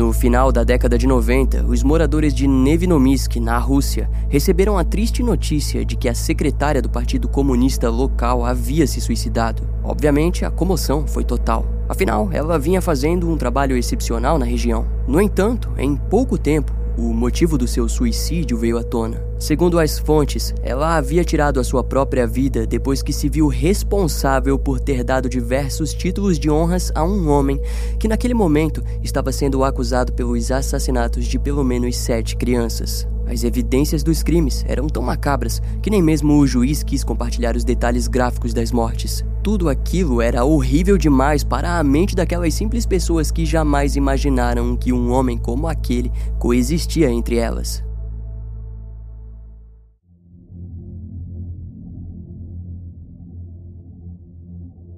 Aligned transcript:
No 0.00 0.14
final 0.14 0.50
da 0.50 0.64
década 0.64 0.96
de 0.96 1.06
90, 1.06 1.66
os 1.66 1.82
moradores 1.82 2.32
de 2.32 2.48
Nevinomisk, 2.48 3.36
na 3.38 3.58
Rússia, 3.58 4.08
receberam 4.30 4.78
a 4.78 4.82
triste 4.82 5.22
notícia 5.22 5.84
de 5.84 5.94
que 5.94 6.08
a 6.08 6.14
secretária 6.14 6.80
do 6.80 6.88
Partido 6.88 7.28
Comunista 7.28 7.90
local 7.90 8.42
havia 8.42 8.86
se 8.86 8.98
suicidado. 8.98 9.62
Obviamente, 9.84 10.42
a 10.42 10.50
comoção 10.50 11.06
foi 11.06 11.22
total. 11.22 11.66
Afinal, 11.86 12.30
ela 12.32 12.58
vinha 12.58 12.80
fazendo 12.80 13.30
um 13.30 13.36
trabalho 13.36 13.76
excepcional 13.76 14.38
na 14.38 14.46
região. 14.46 14.86
No 15.06 15.20
entanto, 15.20 15.70
em 15.76 15.94
pouco 15.94 16.38
tempo, 16.38 16.72
o 16.96 17.12
motivo 17.12 17.56
do 17.56 17.66
seu 17.66 17.88
suicídio 17.88 18.56
veio 18.56 18.78
à 18.78 18.82
tona. 18.82 19.24
Segundo 19.38 19.78
as 19.78 19.98
fontes, 19.98 20.54
ela 20.62 20.96
havia 20.96 21.24
tirado 21.24 21.58
a 21.58 21.64
sua 21.64 21.82
própria 21.82 22.26
vida 22.26 22.66
depois 22.66 23.02
que 23.02 23.12
se 23.12 23.28
viu 23.28 23.46
responsável 23.48 24.58
por 24.58 24.78
ter 24.78 25.02
dado 25.02 25.28
diversos 25.28 25.94
títulos 25.94 26.38
de 26.38 26.50
honras 26.50 26.92
a 26.94 27.02
um 27.04 27.28
homem 27.28 27.60
que, 27.98 28.08
naquele 28.08 28.34
momento, 28.34 28.82
estava 29.02 29.32
sendo 29.32 29.64
acusado 29.64 30.12
pelos 30.12 30.50
assassinatos 30.50 31.26
de 31.26 31.38
pelo 31.38 31.64
menos 31.64 31.96
sete 31.96 32.36
crianças. 32.36 33.08
As 33.30 33.44
evidências 33.44 34.02
dos 34.02 34.24
crimes 34.24 34.64
eram 34.66 34.88
tão 34.88 35.04
macabras 35.04 35.62
que 35.80 35.88
nem 35.88 36.02
mesmo 36.02 36.36
o 36.36 36.46
juiz 36.48 36.82
quis 36.82 37.04
compartilhar 37.04 37.54
os 37.54 37.62
detalhes 37.62 38.08
gráficos 38.08 38.52
das 38.52 38.72
mortes. 38.72 39.24
Tudo 39.40 39.68
aquilo 39.68 40.20
era 40.20 40.44
horrível 40.44 40.98
demais 40.98 41.44
para 41.44 41.78
a 41.78 41.84
mente 41.84 42.16
daquelas 42.16 42.52
simples 42.54 42.84
pessoas 42.84 43.30
que 43.30 43.46
jamais 43.46 43.94
imaginaram 43.94 44.76
que 44.76 44.92
um 44.92 45.12
homem 45.12 45.38
como 45.38 45.68
aquele 45.68 46.10
coexistia 46.40 47.08
entre 47.08 47.36
elas. 47.36 47.84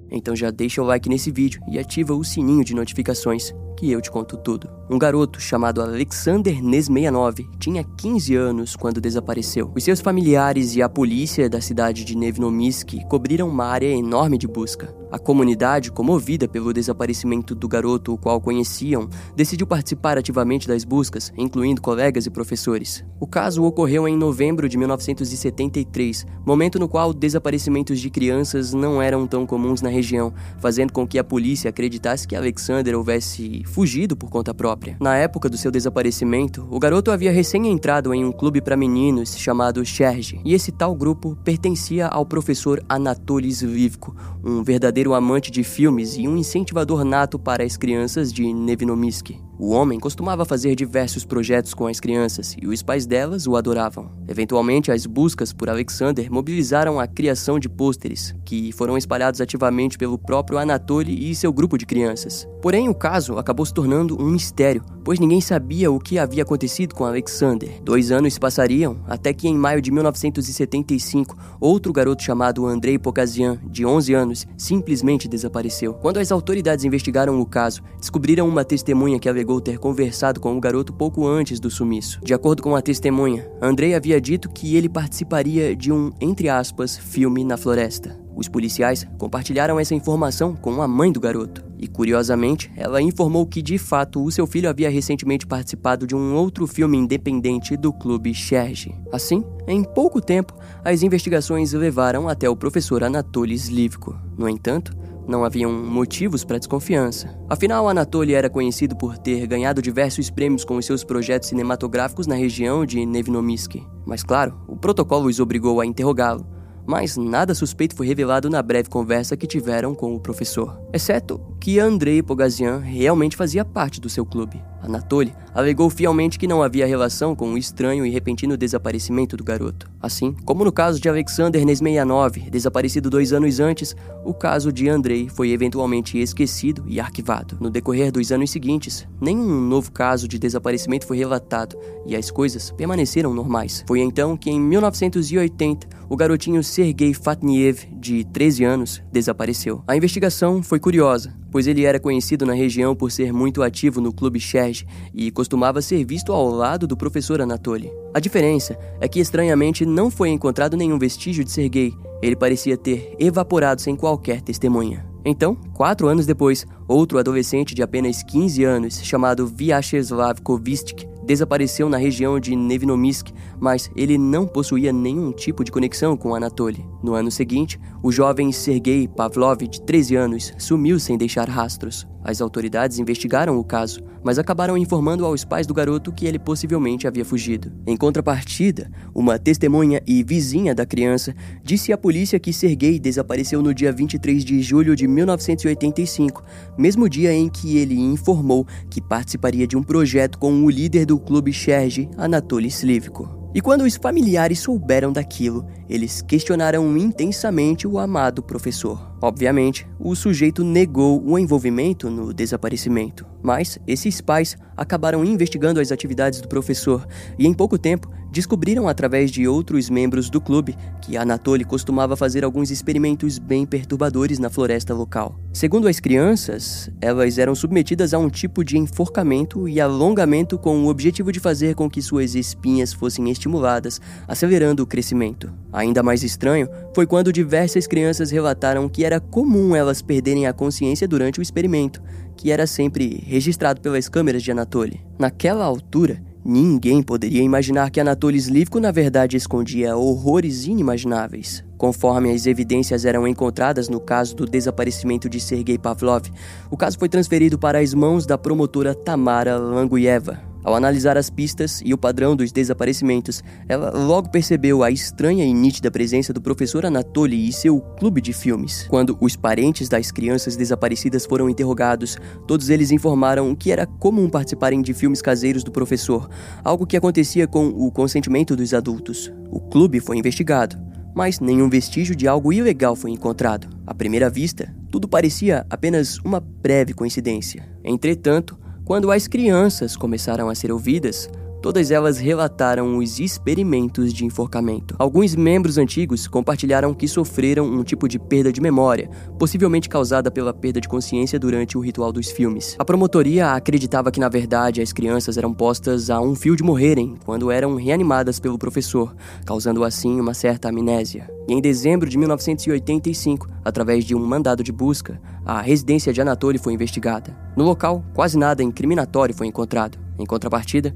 Então 0.09 0.35
já 0.35 0.49
deixa 0.49 0.81
o 0.81 0.85
like 0.85 1.07
nesse 1.07 1.29
vídeo 1.29 1.61
e 1.71 1.77
ativa 1.77 2.15
o 2.15 2.23
sininho 2.23 2.65
de 2.65 2.73
notificações 2.73 3.53
que 3.75 3.91
eu 3.91 4.01
te 4.01 4.11
conto 4.11 4.37
tudo. 4.37 4.69
Um 4.89 4.97
garoto 4.97 5.39
chamado 5.39 5.81
Alexander 5.81 6.61
Nes69 6.61 7.47
tinha 7.57 7.83
15 7.83 8.35
anos 8.35 8.75
quando 8.75 9.01
desapareceu. 9.01 9.71
Os 9.75 9.83
seus 9.83 9.99
familiares 9.99 10.75
e 10.75 10.81
a 10.81 10.89
polícia 10.89 11.49
da 11.49 11.61
cidade 11.61 12.03
de 12.03 12.17
Nevnomisk 12.17 13.03
cobriram 13.09 13.49
uma 13.49 13.65
área 13.65 13.87
enorme 13.87 14.37
de 14.37 14.47
busca. 14.47 14.93
A 15.13 15.19
comunidade, 15.19 15.91
comovida 15.91 16.47
pelo 16.47 16.73
desaparecimento 16.73 17.53
do 17.53 17.67
garoto, 17.67 18.13
o 18.13 18.17
qual 18.17 18.41
conheciam, 18.41 19.07
decidiu 19.35 19.67
participar 19.67 20.17
ativamente 20.17 20.67
das 20.67 20.83
buscas, 20.83 21.31
incluindo 21.37 21.83
colegas 21.83 22.25
e 22.25 22.31
professores. 22.31 23.05
O 23.19 23.27
caso 23.27 23.63
ocorreu 23.63 24.07
em 24.07 24.17
novembro 24.17 24.67
de 24.67 24.75
1973, 24.75 26.25
momento 26.43 26.79
no 26.79 26.89
qual 26.89 27.13
desaparecimentos 27.13 27.99
de 27.99 28.09
crianças 28.09 28.73
não 28.73 28.99
eram 28.99 29.27
tão 29.27 29.45
comuns 29.45 29.83
na 29.83 29.89
região, 29.89 30.33
fazendo 30.57 30.91
com 30.91 31.07
que 31.07 31.19
a 31.19 31.23
polícia 31.23 31.69
acreditasse 31.69 32.27
que 32.27 32.35
Alexander 32.35 32.97
houvesse 32.97 33.62
fugido 33.63 34.15
por 34.15 34.29
conta 34.29 34.53
própria. 34.53 34.97
Na 34.99 35.15
época 35.15 35.49
do 35.49 35.57
seu 35.57 35.71
desaparecimento, 35.71 36.67
o 36.69 36.79
garoto 36.79 37.11
havia 37.11 37.31
recém 37.31 37.67
entrado 37.67 38.13
em 38.13 38.23
um 38.23 38.31
clube 38.31 38.61
para 38.61 38.77
meninos 38.77 39.37
chamado 39.37 39.85
Cherge, 39.85 40.39
e 40.45 40.53
esse 40.53 40.71
tal 40.71 40.95
grupo 40.95 41.37
pertencia 41.43 42.07
ao 42.07 42.25
professor 42.25 42.83
Anatoly 42.87 43.49
Slivko, 43.49 44.15
um 44.43 44.63
verdadeiro 44.63 45.13
amante 45.13 45.51
de 45.51 45.63
filmes 45.63 46.15
e 46.17 46.27
um 46.27 46.37
incentivador 46.37 47.03
nato 47.03 47.39
para 47.39 47.63
as 47.63 47.77
crianças 47.77 48.31
de 48.31 48.53
Nevinomisk. 48.53 49.35
O 49.57 49.69
homem 49.69 49.99
costumava 49.99 50.45
fazer 50.45 50.75
diversos 50.75 51.23
projetos 51.23 51.73
com 51.73 51.87
as 51.87 51.99
crianças 51.99 52.55
e 52.59 52.67
os 52.67 52.81
pais 52.81 53.05
delas 53.05 53.45
o 53.47 53.55
adoravam. 53.55 54.09
Eventualmente, 54.27 54.91
as 54.91 55.05
buscas 55.05 55.53
por 55.53 55.69
Alexander 55.69 56.29
mobilizaram 56.31 56.99
a 56.99 57.07
criação 57.07 57.59
de 57.59 57.69
pôsteres, 57.69 58.35
que 58.43 58.71
foram 58.71 58.97
espalhados 58.97 59.39
ativamente 59.39 59.97
pelo 59.97 60.17
próprio 60.17 60.57
Anatoly 60.57 61.29
e 61.29 61.35
seu 61.35 61.53
grupo 61.53 61.77
de 61.77 61.85
crianças. 61.85 62.47
Porém, 62.61 62.89
o 62.89 62.95
caso 62.95 63.37
acabou 63.37 63.52
se 63.65 63.73
tornando 63.73 64.19
um 64.19 64.31
mistério, 64.31 64.83
pois 65.03 65.19
ninguém 65.19 65.41
sabia 65.41 65.91
o 65.91 65.99
que 65.99 66.17
havia 66.17 66.43
acontecido 66.43 66.95
com 66.95 67.05
Alexander. 67.05 67.81
Dois 67.83 68.11
anos 68.11 68.39
passariam 68.39 68.97
até 69.07 69.33
que, 69.33 69.47
em 69.47 69.55
maio 69.55 69.81
de 69.81 69.91
1975, 69.91 71.35
outro 71.59 71.91
garoto 71.91 72.23
chamado 72.23 72.65
Andrei 72.65 72.97
Pokazian, 72.97 73.59
de 73.65 73.85
11 73.85 74.13
anos, 74.13 74.47
simplesmente 74.57 75.27
desapareceu. 75.27 75.93
Quando 75.93 76.17
as 76.17 76.31
autoridades 76.31 76.85
investigaram 76.85 77.39
o 77.39 77.45
caso, 77.45 77.83
descobriram 77.99 78.47
uma 78.47 78.65
testemunha 78.65 79.19
que 79.19 79.29
alegou 79.29 79.61
ter 79.61 79.77
conversado 79.77 80.39
com 80.39 80.55
o 80.57 80.59
garoto 80.59 80.93
pouco 80.93 81.27
antes 81.27 81.59
do 81.59 81.69
sumiço. 81.69 82.19
De 82.23 82.33
acordo 82.33 82.63
com 82.63 82.75
a 82.75 82.81
testemunha, 82.81 83.47
Andrei 83.61 83.93
havia 83.93 84.19
dito 84.19 84.49
que 84.49 84.75
ele 84.75 84.89
participaria 84.89 85.75
de 85.75 85.91
um, 85.91 86.11
entre 86.19 86.49
aspas, 86.49 86.97
filme 86.97 87.43
na 87.43 87.57
floresta. 87.57 88.22
Os 88.35 88.47
policiais 88.47 89.07
compartilharam 89.17 89.79
essa 89.79 89.95
informação 89.95 90.55
com 90.55 90.81
a 90.81 90.87
mãe 90.87 91.11
do 91.11 91.19
garoto. 91.19 91.63
E 91.77 91.87
curiosamente, 91.87 92.71
ela 92.75 93.01
informou 93.01 93.45
que 93.45 93.61
de 93.61 93.77
fato 93.77 94.23
o 94.23 94.31
seu 94.31 94.47
filho 94.47 94.69
havia 94.69 94.89
recentemente 94.89 95.45
participado 95.45 96.07
de 96.07 96.15
um 96.15 96.33
outro 96.33 96.65
filme 96.65 96.97
independente 96.97 97.75
do 97.75 97.91
clube 97.91 98.33
Cherge. 98.33 98.95
Assim, 99.11 99.43
em 99.67 99.83
pouco 99.83 100.21
tempo, 100.21 100.53
as 100.83 101.03
investigações 101.03 101.73
levaram 101.73 102.27
até 102.27 102.49
o 102.49 102.55
professor 102.55 103.03
Anatoly 103.03 103.55
Slivko. 103.55 104.17
No 104.37 104.47
entanto, 104.47 104.95
não 105.27 105.43
haviam 105.43 105.71
motivos 105.71 106.43
para 106.43 106.57
desconfiança. 106.57 107.33
Afinal, 107.49 107.87
Anatoly 107.87 108.33
era 108.33 108.49
conhecido 108.49 108.95
por 108.95 109.17
ter 109.17 109.47
ganhado 109.47 109.81
diversos 109.81 110.29
prêmios 110.29 110.65
com 110.65 110.75
os 110.75 110.85
seus 110.85 111.03
projetos 111.03 111.49
cinematográficos 111.49 112.27
na 112.27 112.35
região 112.35 112.85
de 112.85 113.05
Nevinomisk. 113.05 113.81
Mas 114.05 114.23
claro, 114.23 114.57
o 114.67 114.75
protocolo 114.75 115.27
os 115.27 115.39
obrigou 115.39 115.79
a 115.79 115.85
interrogá-lo, 115.85 116.45
mas 116.85 117.17
nada 117.17 117.53
suspeito 117.55 117.95
foi 117.95 118.07
revelado 118.07 118.49
na 118.49 118.61
breve 118.61 118.89
conversa 118.89 119.37
que 119.37 119.47
tiveram 119.47 119.93
com 119.95 120.15
o 120.15 120.19
professor, 120.19 120.79
exceto 120.93 121.39
que 121.63 121.79
Andrei 121.79 122.21
Pogazian 122.21 122.79
realmente 122.79 123.37
fazia 123.37 123.63
parte 123.63 124.01
do 124.01 124.09
seu 124.09 124.25
clube. 124.25 124.61
Anatoly 124.81 125.33
alegou 125.53 125.89
fielmente 125.89 126.37
que 126.37 126.45
não 126.45 126.61
havia 126.61 126.85
relação 126.85 127.33
com 127.33 127.53
o 127.53 127.57
estranho 127.57 128.05
e 128.05 128.09
repentino 128.09 128.57
desaparecimento 128.57 129.37
do 129.37 129.45
garoto. 129.45 129.89
Assim, 130.01 130.35
como 130.43 130.65
no 130.65 130.73
caso 130.73 130.99
de 130.99 131.07
Alexander 131.07 131.65
Nesmeyanov, 131.65 132.37
desaparecido 132.49 133.09
dois 133.09 133.31
anos 133.31 133.61
antes, 133.61 133.95
o 134.25 134.33
caso 134.33 134.73
de 134.73 134.89
Andrei 134.89 135.29
foi 135.29 135.51
eventualmente 135.51 136.17
esquecido 136.17 136.83
e 136.85 136.99
arquivado. 136.99 137.55
No 137.61 137.69
decorrer 137.69 138.11
dos 138.11 138.29
anos 138.29 138.51
seguintes, 138.51 139.07
nenhum 139.21 139.61
novo 139.61 139.89
caso 139.89 140.27
de 140.27 140.37
desaparecimento 140.37 141.07
foi 141.07 141.15
relatado 141.15 141.77
e 142.05 142.13
as 142.13 142.29
coisas 142.29 142.71
permaneceram 142.71 143.33
normais. 143.33 143.85
Foi 143.87 144.01
então 144.01 144.35
que, 144.35 144.49
em 144.49 144.59
1980, 144.59 145.87
o 146.09 146.17
garotinho 146.17 146.61
Sergei 146.61 147.13
Fatniev, 147.13 147.85
de 147.93 148.25
13 148.25 148.65
anos, 148.65 149.01
desapareceu. 149.13 149.81
A 149.87 149.95
investigação 149.95 150.61
foi 150.61 150.77
curiosa 150.77 151.41
pois 151.53 151.67
ele 151.67 151.85
era 151.85 151.99
conhecido 151.99 152.47
na 152.47 152.53
região 152.53 152.95
por 152.95 153.11
ser 153.11 153.31
muito 153.31 153.61
ativo 153.61 154.01
no 154.01 154.11
clube 154.11 154.39
Cherge 154.39 154.87
e 155.13 155.29
costumava 155.29 155.83
ser 155.83 156.03
visto 156.03 156.33
ao 156.33 156.49
lado 156.49 156.87
do 156.87 156.97
professor 156.97 157.39
Anatoly. 157.39 157.91
A 158.11 158.19
diferença 158.19 158.75
é 158.99 159.07
que 159.07 159.19
estranhamente 159.19 159.85
não 159.85 160.09
foi 160.09 160.29
encontrado 160.29 160.75
nenhum 160.75 160.97
vestígio 160.97 161.43
de 161.43 161.51
Sergei, 161.51 161.93
ele 162.23 162.35
parecia 162.35 162.75
ter 162.75 163.15
evaporado 163.19 163.81
sem 163.81 163.95
qualquer 163.95 164.41
testemunha. 164.41 165.05
Então, 165.23 165.55
quatro 165.75 166.07
anos 166.07 166.25
depois, 166.25 166.65
outro 166.87 167.19
adolescente 167.19 167.75
de 167.75 167.83
apenas 167.83 168.23
15 168.23 168.63
anos, 168.63 168.99
chamado 169.03 169.45
Vyacheslav 169.45 170.41
Kovistik, 170.41 171.07
desapareceu 171.23 171.87
na 171.87 171.97
região 171.97 172.39
de 172.39 172.55
Nevinomisk, 172.55 173.31
mas 173.63 173.89
ele 173.95 174.17
não 174.17 174.45
possuía 174.45 174.91
nenhum 174.91 175.31
tipo 175.31 175.63
de 175.63 175.71
conexão 175.71 176.17
com 176.17 176.35
Anatoly. 176.35 176.85
No 177.01 177.13
ano 177.13 177.31
seguinte, 177.31 177.79
o 178.03 178.11
jovem 178.11 178.51
Sergei 178.51 179.07
Pavlov, 179.07 179.61
de 179.61 179.81
13 179.81 180.15
anos, 180.17 180.53
sumiu 180.57 180.99
sem 180.99 181.17
deixar 181.17 181.47
rastros. 181.47 182.05
As 182.21 182.41
autoridades 182.41 182.99
investigaram 182.99 183.57
o 183.57 183.63
caso, 183.63 184.01
mas 184.21 184.37
acabaram 184.37 184.77
informando 184.77 185.25
aos 185.25 185.45
pais 185.45 185.65
do 185.65 185.73
garoto 185.73 186.11
que 186.11 186.25
ele 186.25 186.37
possivelmente 186.37 187.07
havia 187.07 187.23
fugido. 187.23 187.71
Em 187.87 187.95
contrapartida, 187.95 188.91
uma 189.15 189.39
testemunha 189.39 190.01
e 190.05 190.23
vizinha 190.23 190.75
da 190.75 190.85
criança 190.85 191.33
disse 191.63 191.93
à 191.93 191.97
polícia 191.97 192.39
que 192.39 192.51
Sergei 192.51 192.99
desapareceu 192.99 193.61
no 193.61 193.73
dia 193.73 193.93
23 193.93 194.43
de 194.43 194.61
julho 194.61 194.93
de 194.93 195.07
1985, 195.07 196.43
mesmo 196.77 197.07
dia 197.07 197.33
em 197.33 197.47
que 197.47 197.77
ele 197.77 197.97
informou 197.97 198.67
que 198.89 199.01
participaria 199.01 199.65
de 199.65 199.77
um 199.77 199.83
projeto 199.83 200.37
com 200.37 200.65
o 200.65 200.69
líder 200.69 201.05
do 201.05 201.17
clube 201.17 201.53
Cherge, 201.53 202.09
Anatoly 202.17 202.67
Slivko. 202.67 203.43
E 203.53 203.61
quando 203.61 203.81
os 203.81 203.95
familiares 203.95 204.59
souberam 204.59 205.11
daquilo, 205.11 205.65
eles 205.89 206.21
questionaram 206.21 206.97
intensamente 206.97 207.87
o 207.87 207.99
amado 207.99 208.41
professor. 208.41 209.13
Obviamente, 209.21 209.87
o 209.99 210.15
sujeito 210.15 210.63
negou 210.63 211.23
o 211.25 211.39
envolvimento 211.39 212.09
no 212.09 212.33
desaparecimento, 212.33 213.25
mas 213.41 213.79
esses 213.87 214.19
pais 214.19 214.57
acabaram 214.75 215.23
investigando 215.23 215.79
as 215.79 215.91
atividades 215.91 216.41
do 216.41 216.47
professor 216.47 217.07
e, 217.37 217.47
em 217.47 217.53
pouco 217.53 217.77
tempo, 217.77 218.09
descobriram 218.33 218.87
através 218.87 219.29
de 219.29 219.47
outros 219.47 219.91
membros 219.91 220.27
do 220.27 220.41
clube 220.41 220.75
que 221.01 221.15
Anatoly 221.15 221.63
costumava 221.63 222.15
fazer 222.15 222.43
alguns 222.43 222.71
experimentos 222.71 223.37
bem 223.37 223.63
perturbadores 223.63 224.39
na 224.39 224.49
floresta 224.49 224.91
local. 224.91 225.39
Segundo 225.53 225.87
as 225.87 225.99
crianças, 225.99 226.89
elas 226.99 227.37
eram 227.37 227.53
submetidas 227.53 228.11
a 228.11 228.17
um 228.17 228.29
tipo 228.29 228.63
de 228.63 228.75
enforcamento 228.75 229.69
e 229.69 229.79
alongamento 229.79 230.57
com 230.57 230.83
o 230.83 230.89
objetivo 230.89 231.31
de 231.31 231.39
fazer 231.39 231.75
com 231.75 231.87
que 231.87 232.01
suas 232.01 232.33
espinhas 232.33 232.91
fossem 232.91 233.29
estimuladas, 233.29 234.01
acelerando 234.27 234.81
o 234.81 234.87
crescimento. 234.87 235.53
A 235.71 235.82
Ainda 235.83 236.01
mais 236.01 236.23
estranho 236.23 236.69
foi 236.95 237.05
quando 237.05 237.33
diversas 237.33 237.85
crianças 237.85 238.31
relataram 238.31 238.87
que 238.87 239.03
era 239.03 239.19
comum 239.19 239.75
elas 239.75 240.01
perderem 240.01 240.47
a 240.47 240.53
consciência 240.53 241.05
durante 241.05 241.39
o 241.39 241.41
experimento, 241.41 242.01
que 242.37 242.51
era 242.51 242.65
sempre 242.65 243.21
registrado 243.27 243.81
pelas 243.81 244.07
câmeras 244.07 244.41
de 244.41 244.49
Anatoly. 244.49 245.01
Naquela 245.19 245.65
altura, 245.65 246.23
ninguém 246.43 247.03
poderia 247.03 247.43
imaginar 247.43 247.91
que 247.91 247.99
Anatoly 247.99 248.37
Slivko 248.37 248.79
na 248.79 248.91
verdade 248.91 249.35
escondia 249.35 249.97
horrores 249.97 250.65
inimagináveis. 250.65 251.65
Conforme 251.77 252.31
as 252.31 252.45
evidências 252.45 253.03
eram 253.03 253.27
encontradas 253.27 253.89
no 253.89 253.99
caso 253.99 254.37
do 254.37 254.45
desaparecimento 254.45 255.27
de 255.27 255.41
Sergei 255.41 255.77
Pavlov, 255.77 256.23
o 256.71 256.77
caso 256.77 256.97
foi 256.97 257.09
transferido 257.09 257.59
para 257.59 257.79
as 257.79 257.93
mãos 257.93 258.25
da 258.25 258.37
promotora 258.37 258.95
Tamara 258.95 259.57
Languyeva, 259.57 260.52
ao 260.63 260.75
analisar 260.75 261.17
as 261.17 261.29
pistas 261.29 261.81
e 261.83 261.93
o 261.93 261.97
padrão 261.97 262.35
dos 262.35 262.51
desaparecimentos, 262.51 263.43
ela 263.67 263.91
logo 263.91 264.29
percebeu 264.29 264.83
a 264.83 264.89
estranha 264.89 265.45
e 265.45 265.53
nítida 265.53 265.91
presença 265.91 266.31
do 266.31 266.41
professor 266.41 266.85
Anatoly 266.85 267.47
e 267.47 267.51
seu 267.51 267.79
clube 267.79 268.21
de 268.21 268.33
filmes. 268.33 268.87
Quando 268.89 269.17
os 269.19 269.35
parentes 269.35 269.89
das 269.89 270.11
crianças 270.11 270.55
desaparecidas 270.55 271.25
foram 271.25 271.49
interrogados, 271.49 272.17
todos 272.47 272.69
eles 272.69 272.91
informaram 272.91 273.53
que 273.55 273.71
era 273.71 273.85
comum 273.85 274.29
participarem 274.29 274.81
de 274.81 274.93
filmes 274.93 275.21
caseiros 275.21 275.63
do 275.63 275.71
professor, 275.71 276.29
algo 276.63 276.87
que 276.87 276.97
acontecia 276.97 277.47
com 277.47 277.67
o 277.67 277.91
consentimento 277.91 278.55
dos 278.55 278.73
adultos. 278.73 279.31
O 279.51 279.59
clube 279.59 279.99
foi 279.99 280.17
investigado, 280.17 280.77
mas 281.15 281.39
nenhum 281.39 281.69
vestígio 281.69 282.15
de 282.15 282.27
algo 282.27 282.51
ilegal 282.51 282.95
foi 282.95 283.11
encontrado. 283.11 283.67
À 283.85 283.93
primeira 283.93 284.29
vista, 284.29 284.73
tudo 284.89 285.07
parecia 285.07 285.65
apenas 285.69 286.17
uma 286.19 286.39
breve 286.39 286.93
coincidência. 286.93 287.67
Entretanto, 287.83 288.57
quando 288.85 289.11
as 289.11 289.27
crianças 289.27 289.95
começaram 289.95 290.49
a 290.49 290.55
ser 290.55 290.71
ouvidas, 290.71 291.29
Todas 291.63 291.91
elas 291.91 292.17
relataram 292.17 292.97
os 292.97 293.21
experimentos 293.21 294.13
de 294.13 294.25
enforcamento. 294.25 294.95
Alguns 294.99 295.33
membros 295.33 295.77
antigos 295.77 296.27
compartilharam 296.27 296.93
que 296.93 297.07
sofreram 297.07 297.65
um 297.65 297.85
tipo 297.85 298.05
de 298.05 298.19
perda 298.19 298.51
de 298.51 298.59
memória, 298.59 299.09
possivelmente 299.39 299.87
causada 299.87 300.29
pela 300.29 300.53
perda 300.53 300.81
de 300.81 300.89
consciência 300.89 301.39
durante 301.39 301.77
o 301.77 301.81
ritual 301.81 302.11
dos 302.11 302.29
filmes. 302.29 302.75
A 302.77 302.83
promotoria 302.83 303.53
acreditava 303.53 304.11
que, 304.11 304.19
na 304.19 304.27
verdade, 304.27 304.81
as 304.81 304.91
crianças 304.91 305.37
eram 305.37 305.53
postas 305.53 306.09
a 306.09 306.19
um 306.19 306.35
fio 306.35 306.57
de 306.57 306.63
morrerem 306.63 307.15
quando 307.23 307.49
eram 307.49 307.75
reanimadas 307.75 308.41
pelo 308.41 308.59
professor, 308.59 309.15
causando 309.45 309.85
assim 309.85 310.19
uma 310.19 310.33
certa 310.33 310.67
amnésia. 310.67 311.29
E 311.47 311.53
em 311.53 311.61
dezembro 311.61 312.09
de 312.09 312.17
1985, 312.17 313.47
através 313.63 314.03
de 314.03 314.13
um 314.13 314.19
mandado 314.19 314.65
de 314.65 314.73
busca, 314.73 315.17
a 315.45 315.61
residência 315.61 316.11
de 316.11 316.19
Anatoly 316.19 316.57
foi 316.57 316.73
investigada. 316.73 317.33
No 317.55 317.63
local, 317.63 318.03
quase 318.13 318.37
nada 318.37 318.61
incriminatório 318.61 319.33
foi 319.33 319.47
encontrado. 319.47 319.97
Em 320.19 320.25
contrapartida, 320.25 320.93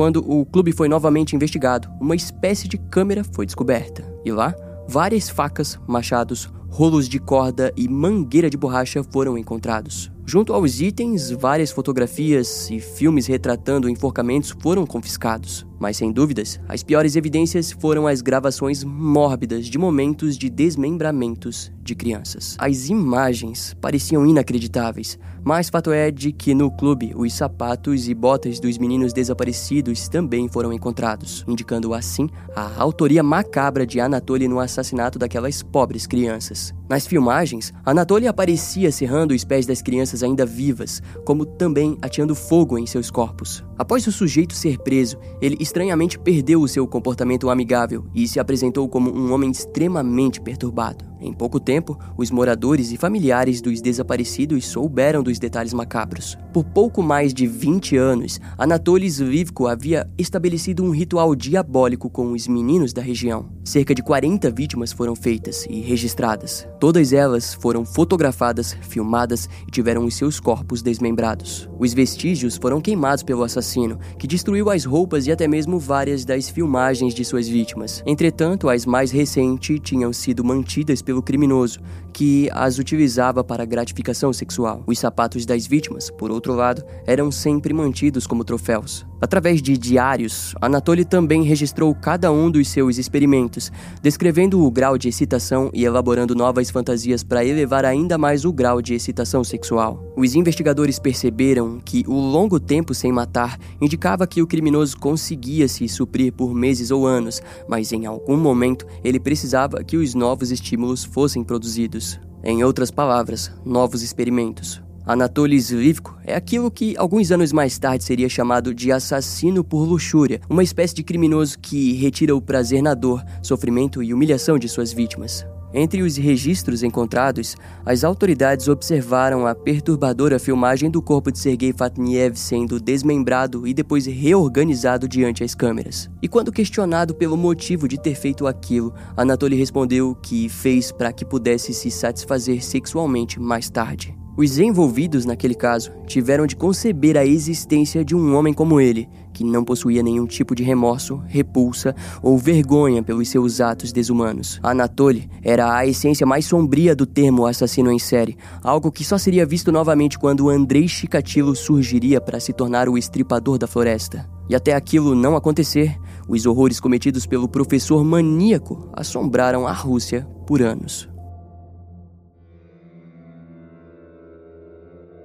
quando 0.00 0.24
o 0.26 0.46
clube 0.46 0.72
foi 0.72 0.88
novamente 0.88 1.36
investigado, 1.36 1.86
uma 2.00 2.16
espécie 2.16 2.66
de 2.66 2.78
câmera 2.78 3.22
foi 3.22 3.44
descoberta. 3.44 4.02
E 4.24 4.32
lá, 4.32 4.54
várias 4.88 5.28
facas, 5.28 5.78
machados, 5.86 6.50
rolos 6.70 7.06
de 7.06 7.18
corda 7.18 7.70
e 7.76 7.86
mangueira 7.86 8.48
de 8.48 8.56
borracha 8.56 9.04
foram 9.04 9.36
encontrados. 9.36 10.10
Junto 10.32 10.54
aos 10.54 10.80
itens, 10.80 11.32
várias 11.32 11.72
fotografias 11.72 12.70
e 12.70 12.78
filmes 12.78 13.26
retratando 13.26 13.88
enforcamentos 13.88 14.54
foram 14.60 14.86
confiscados. 14.86 15.66
Mas 15.76 15.96
sem 15.96 16.12
dúvidas, 16.12 16.60
as 16.68 16.84
piores 16.84 17.16
evidências 17.16 17.72
foram 17.72 18.06
as 18.06 18.22
gravações 18.22 18.84
mórbidas 18.84 19.66
de 19.66 19.76
momentos 19.76 20.38
de 20.38 20.48
desmembramentos 20.48 21.72
de 21.82 21.94
crianças. 21.94 22.54
As 22.60 22.90
imagens 22.90 23.74
pareciam 23.80 24.26
inacreditáveis, 24.26 25.18
mas 25.42 25.70
fato 25.70 25.90
é 25.90 26.10
de 26.10 26.32
que 26.32 26.54
no 26.54 26.70
clube 26.70 27.12
os 27.16 27.32
sapatos 27.32 28.08
e 28.08 28.14
botas 28.14 28.60
dos 28.60 28.76
meninos 28.76 29.14
desaparecidos 29.14 30.06
também 30.06 30.48
foram 30.48 30.70
encontrados, 30.70 31.44
indicando 31.48 31.94
assim 31.94 32.28
a 32.54 32.80
autoria 32.80 33.22
macabra 33.22 33.86
de 33.86 33.98
Anatoly 33.98 34.46
no 34.46 34.60
assassinato 34.60 35.18
daquelas 35.18 35.62
pobres 35.62 36.06
crianças. 36.06 36.74
Nas 36.88 37.06
filmagens, 37.06 37.72
Anatoly 37.86 38.26
aparecia 38.26 38.92
serrando 38.92 39.32
os 39.32 39.44
pés 39.44 39.64
das 39.64 39.80
crianças 39.80 40.19
ainda 40.22 40.46
vivas, 40.46 41.02
como 41.24 41.44
também 41.44 41.96
ateando 42.00 42.34
fogo 42.34 42.78
em 42.78 42.86
seus 42.86 43.10
corpos. 43.10 43.64
Após 43.78 44.06
o 44.06 44.12
sujeito 44.12 44.54
ser 44.54 44.78
preso, 44.78 45.18
ele 45.40 45.56
estranhamente 45.60 46.18
perdeu 46.18 46.60
o 46.62 46.68
seu 46.68 46.86
comportamento 46.86 47.50
amigável 47.50 48.04
e 48.14 48.28
se 48.28 48.38
apresentou 48.38 48.88
como 48.88 49.10
um 49.10 49.32
homem 49.32 49.50
extremamente 49.50 50.40
perturbado. 50.40 51.09
Em 51.20 51.32
pouco 51.32 51.60
tempo, 51.60 51.98
os 52.16 52.30
moradores 52.30 52.92
e 52.92 52.96
familiares 52.96 53.60
dos 53.60 53.80
desaparecidos 53.80 54.66
souberam 54.66 55.22
dos 55.22 55.38
detalhes 55.38 55.74
macabros. 55.74 56.38
Por 56.52 56.64
pouco 56.64 57.02
mais 57.02 57.34
de 57.34 57.46
20 57.46 57.96
anos, 57.96 58.40
Anatoly 58.56 59.08
Zvivko 59.08 59.66
havia 59.66 60.08
estabelecido 60.16 60.82
um 60.82 60.90
ritual 60.90 61.34
diabólico 61.34 62.08
com 62.08 62.32
os 62.32 62.48
meninos 62.48 62.92
da 62.92 63.02
região. 63.02 63.48
Cerca 63.64 63.94
de 63.94 64.02
40 64.02 64.50
vítimas 64.50 64.92
foram 64.92 65.14
feitas 65.14 65.66
e 65.68 65.80
registradas. 65.80 66.66
Todas 66.80 67.12
elas 67.12 67.54
foram 67.54 67.84
fotografadas, 67.84 68.76
filmadas 68.80 69.48
e 69.68 69.70
tiveram 69.70 70.04
os 70.04 70.14
seus 70.14 70.40
corpos 70.40 70.82
desmembrados. 70.82 71.68
Os 71.78 71.92
vestígios 71.92 72.56
foram 72.56 72.80
queimados 72.80 73.22
pelo 73.22 73.44
assassino, 73.44 73.98
que 74.18 74.26
destruiu 74.26 74.70
as 74.70 74.84
roupas 74.84 75.26
e 75.26 75.32
até 75.32 75.46
mesmo 75.46 75.78
várias 75.78 76.24
das 76.24 76.48
filmagens 76.48 77.14
de 77.14 77.24
suas 77.24 77.46
vítimas. 77.46 78.02
Entretanto, 78.06 78.68
as 78.68 78.86
mais 78.86 79.10
recentes 79.10 79.78
tinham 79.82 80.12
sido 80.12 80.42
mantidas 80.42 81.02
pelo 81.10 81.20
criminoso, 81.20 81.80
que 82.12 82.48
as 82.52 82.78
utilizava 82.78 83.42
para 83.42 83.64
gratificação 83.64 84.32
sexual. 84.32 84.84
Os 84.86 84.96
sapatos 84.96 85.44
das 85.44 85.66
vítimas, 85.66 86.08
por 86.08 86.30
outro 86.30 86.54
lado, 86.54 86.84
eram 87.04 87.32
sempre 87.32 87.74
mantidos 87.74 88.28
como 88.28 88.44
troféus. 88.44 89.04
Através 89.20 89.60
de 89.60 89.76
diários, 89.76 90.54
Anatoly 90.62 91.04
também 91.04 91.42
registrou 91.42 91.94
cada 91.94 92.32
um 92.32 92.50
dos 92.50 92.68
seus 92.68 92.96
experimentos, 92.96 93.70
descrevendo 94.00 94.64
o 94.64 94.70
grau 94.70 94.96
de 94.96 95.08
excitação 95.08 95.70
e 95.74 95.84
elaborando 95.84 96.34
novas 96.34 96.70
fantasias 96.70 97.22
para 97.22 97.44
elevar 97.44 97.84
ainda 97.84 98.16
mais 98.16 98.46
o 98.46 98.52
grau 98.52 98.80
de 98.80 98.94
excitação 98.94 99.44
sexual. 99.44 100.02
Os 100.16 100.34
investigadores 100.34 100.98
perceberam 100.98 101.78
que 101.84 102.02
o 102.06 102.14
longo 102.14 102.58
tempo 102.58 102.94
sem 102.94 103.12
matar 103.12 103.58
indicava 103.78 104.26
que 104.26 104.40
o 104.40 104.46
criminoso 104.46 104.96
conseguia 104.96 105.68
se 105.68 105.86
suprir 105.86 106.32
por 106.32 106.54
meses 106.54 106.90
ou 106.90 107.06
anos, 107.06 107.42
mas 107.68 107.92
em 107.92 108.06
algum 108.06 108.38
momento 108.38 108.86
ele 109.04 109.20
precisava 109.20 109.84
que 109.84 109.98
os 109.98 110.14
novos 110.14 110.50
estímulos 110.50 110.99
fossem 111.04 111.44
produzidos. 111.44 112.20
Em 112.42 112.64
outras 112.64 112.90
palavras, 112.90 113.52
novos 113.64 114.02
experimentos. 114.02 114.82
Anatoly 115.06 115.56
Slivko 115.56 116.16
é 116.24 116.34
aquilo 116.34 116.70
que 116.70 116.96
alguns 116.96 117.30
anos 117.30 117.52
mais 117.52 117.78
tarde 117.78 118.04
seria 118.04 118.28
chamado 118.28 118.74
de 118.74 118.92
assassino 118.92 119.64
por 119.64 119.84
luxúria, 119.84 120.40
uma 120.48 120.62
espécie 120.62 120.94
de 120.94 121.02
criminoso 121.02 121.58
que 121.58 121.94
retira 121.94 122.36
o 122.36 122.40
prazer 122.40 122.82
na 122.82 122.94
dor, 122.94 123.24
sofrimento 123.42 124.02
e 124.02 124.14
humilhação 124.14 124.58
de 124.58 124.68
suas 124.68 124.92
vítimas. 124.92 125.44
Entre 125.72 126.02
os 126.02 126.16
registros 126.16 126.82
encontrados, 126.82 127.56
as 127.86 128.02
autoridades 128.02 128.66
observaram 128.66 129.46
a 129.46 129.54
perturbadora 129.54 130.38
filmagem 130.38 130.90
do 130.90 131.00
corpo 131.00 131.30
de 131.30 131.38
Sergei 131.38 131.72
Fatniev 131.72 132.36
sendo 132.36 132.80
desmembrado 132.80 133.66
e 133.66 133.72
depois 133.72 134.04
reorganizado 134.06 135.08
diante 135.08 135.44
as 135.44 135.54
câmeras. 135.54 136.10
E 136.20 136.26
quando 136.26 136.50
questionado 136.50 137.14
pelo 137.14 137.36
motivo 137.36 137.86
de 137.86 138.00
ter 138.00 138.16
feito 138.16 138.48
aquilo, 138.48 138.92
Anatoly 139.16 139.56
respondeu 139.56 140.16
que 140.16 140.48
fez 140.48 140.90
para 140.90 141.12
que 141.12 141.24
pudesse 141.24 141.72
se 141.72 141.90
satisfazer 141.90 142.64
sexualmente 142.64 143.38
mais 143.38 143.70
tarde. 143.70 144.20
Os 144.36 144.58
envolvidos 144.58 145.26
naquele 145.26 145.54
caso 145.54 145.92
tiveram 146.06 146.46
de 146.46 146.56
conceber 146.56 147.16
a 147.16 147.26
existência 147.26 148.04
de 148.04 148.16
um 148.16 148.34
homem 148.34 148.54
como 148.54 148.80
ele, 148.80 149.08
que 149.40 149.44
não 149.44 149.64
possuía 149.64 150.02
nenhum 150.02 150.26
tipo 150.26 150.54
de 150.54 150.62
remorso, 150.62 151.22
repulsa 151.26 151.94
ou 152.22 152.36
vergonha 152.36 153.02
pelos 153.02 153.30
seus 153.30 153.58
atos 153.58 153.90
desumanos. 153.90 154.60
Anatoly 154.62 155.30
era 155.42 155.74
a 155.74 155.86
essência 155.86 156.26
mais 156.26 156.44
sombria 156.44 156.94
do 156.94 157.06
termo 157.06 157.46
assassino 157.46 157.90
em 157.90 157.98
série, 157.98 158.36
algo 158.62 158.92
que 158.92 159.02
só 159.02 159.16
seria 159.16 159.46
visto 159.46 159.72
novamente 159.72 160.18
quando 160.18 160.50
Andrei 160.50 160.86
Chikatilo 160.86 161.56
surgiria 161.56 162.20
para 162.20 162.38
se 162.38 162.52
tornar 162.52 162.86
o 162.86 162.98
estripador 162.98 163.56
da 163.56 163.66
floresta. 163.66 164.28
E 164.46 164.54
até 164.54 164.74
aquilo 164.74 165.14
não 165.14 165.34
acontecer, 165.34 165.96
os 166.28 166.44
horrores 166.44 166.78
cometidos 166.78 167.24
pelo 167.24 167.48
professor 167.48 168.04
maníaco 168.04 168.90
assombraram 168.92 169.66
a 169.66 169.72
Rússia 169.72 170.28
por 170.46 170.60
anos. 170.60 171.09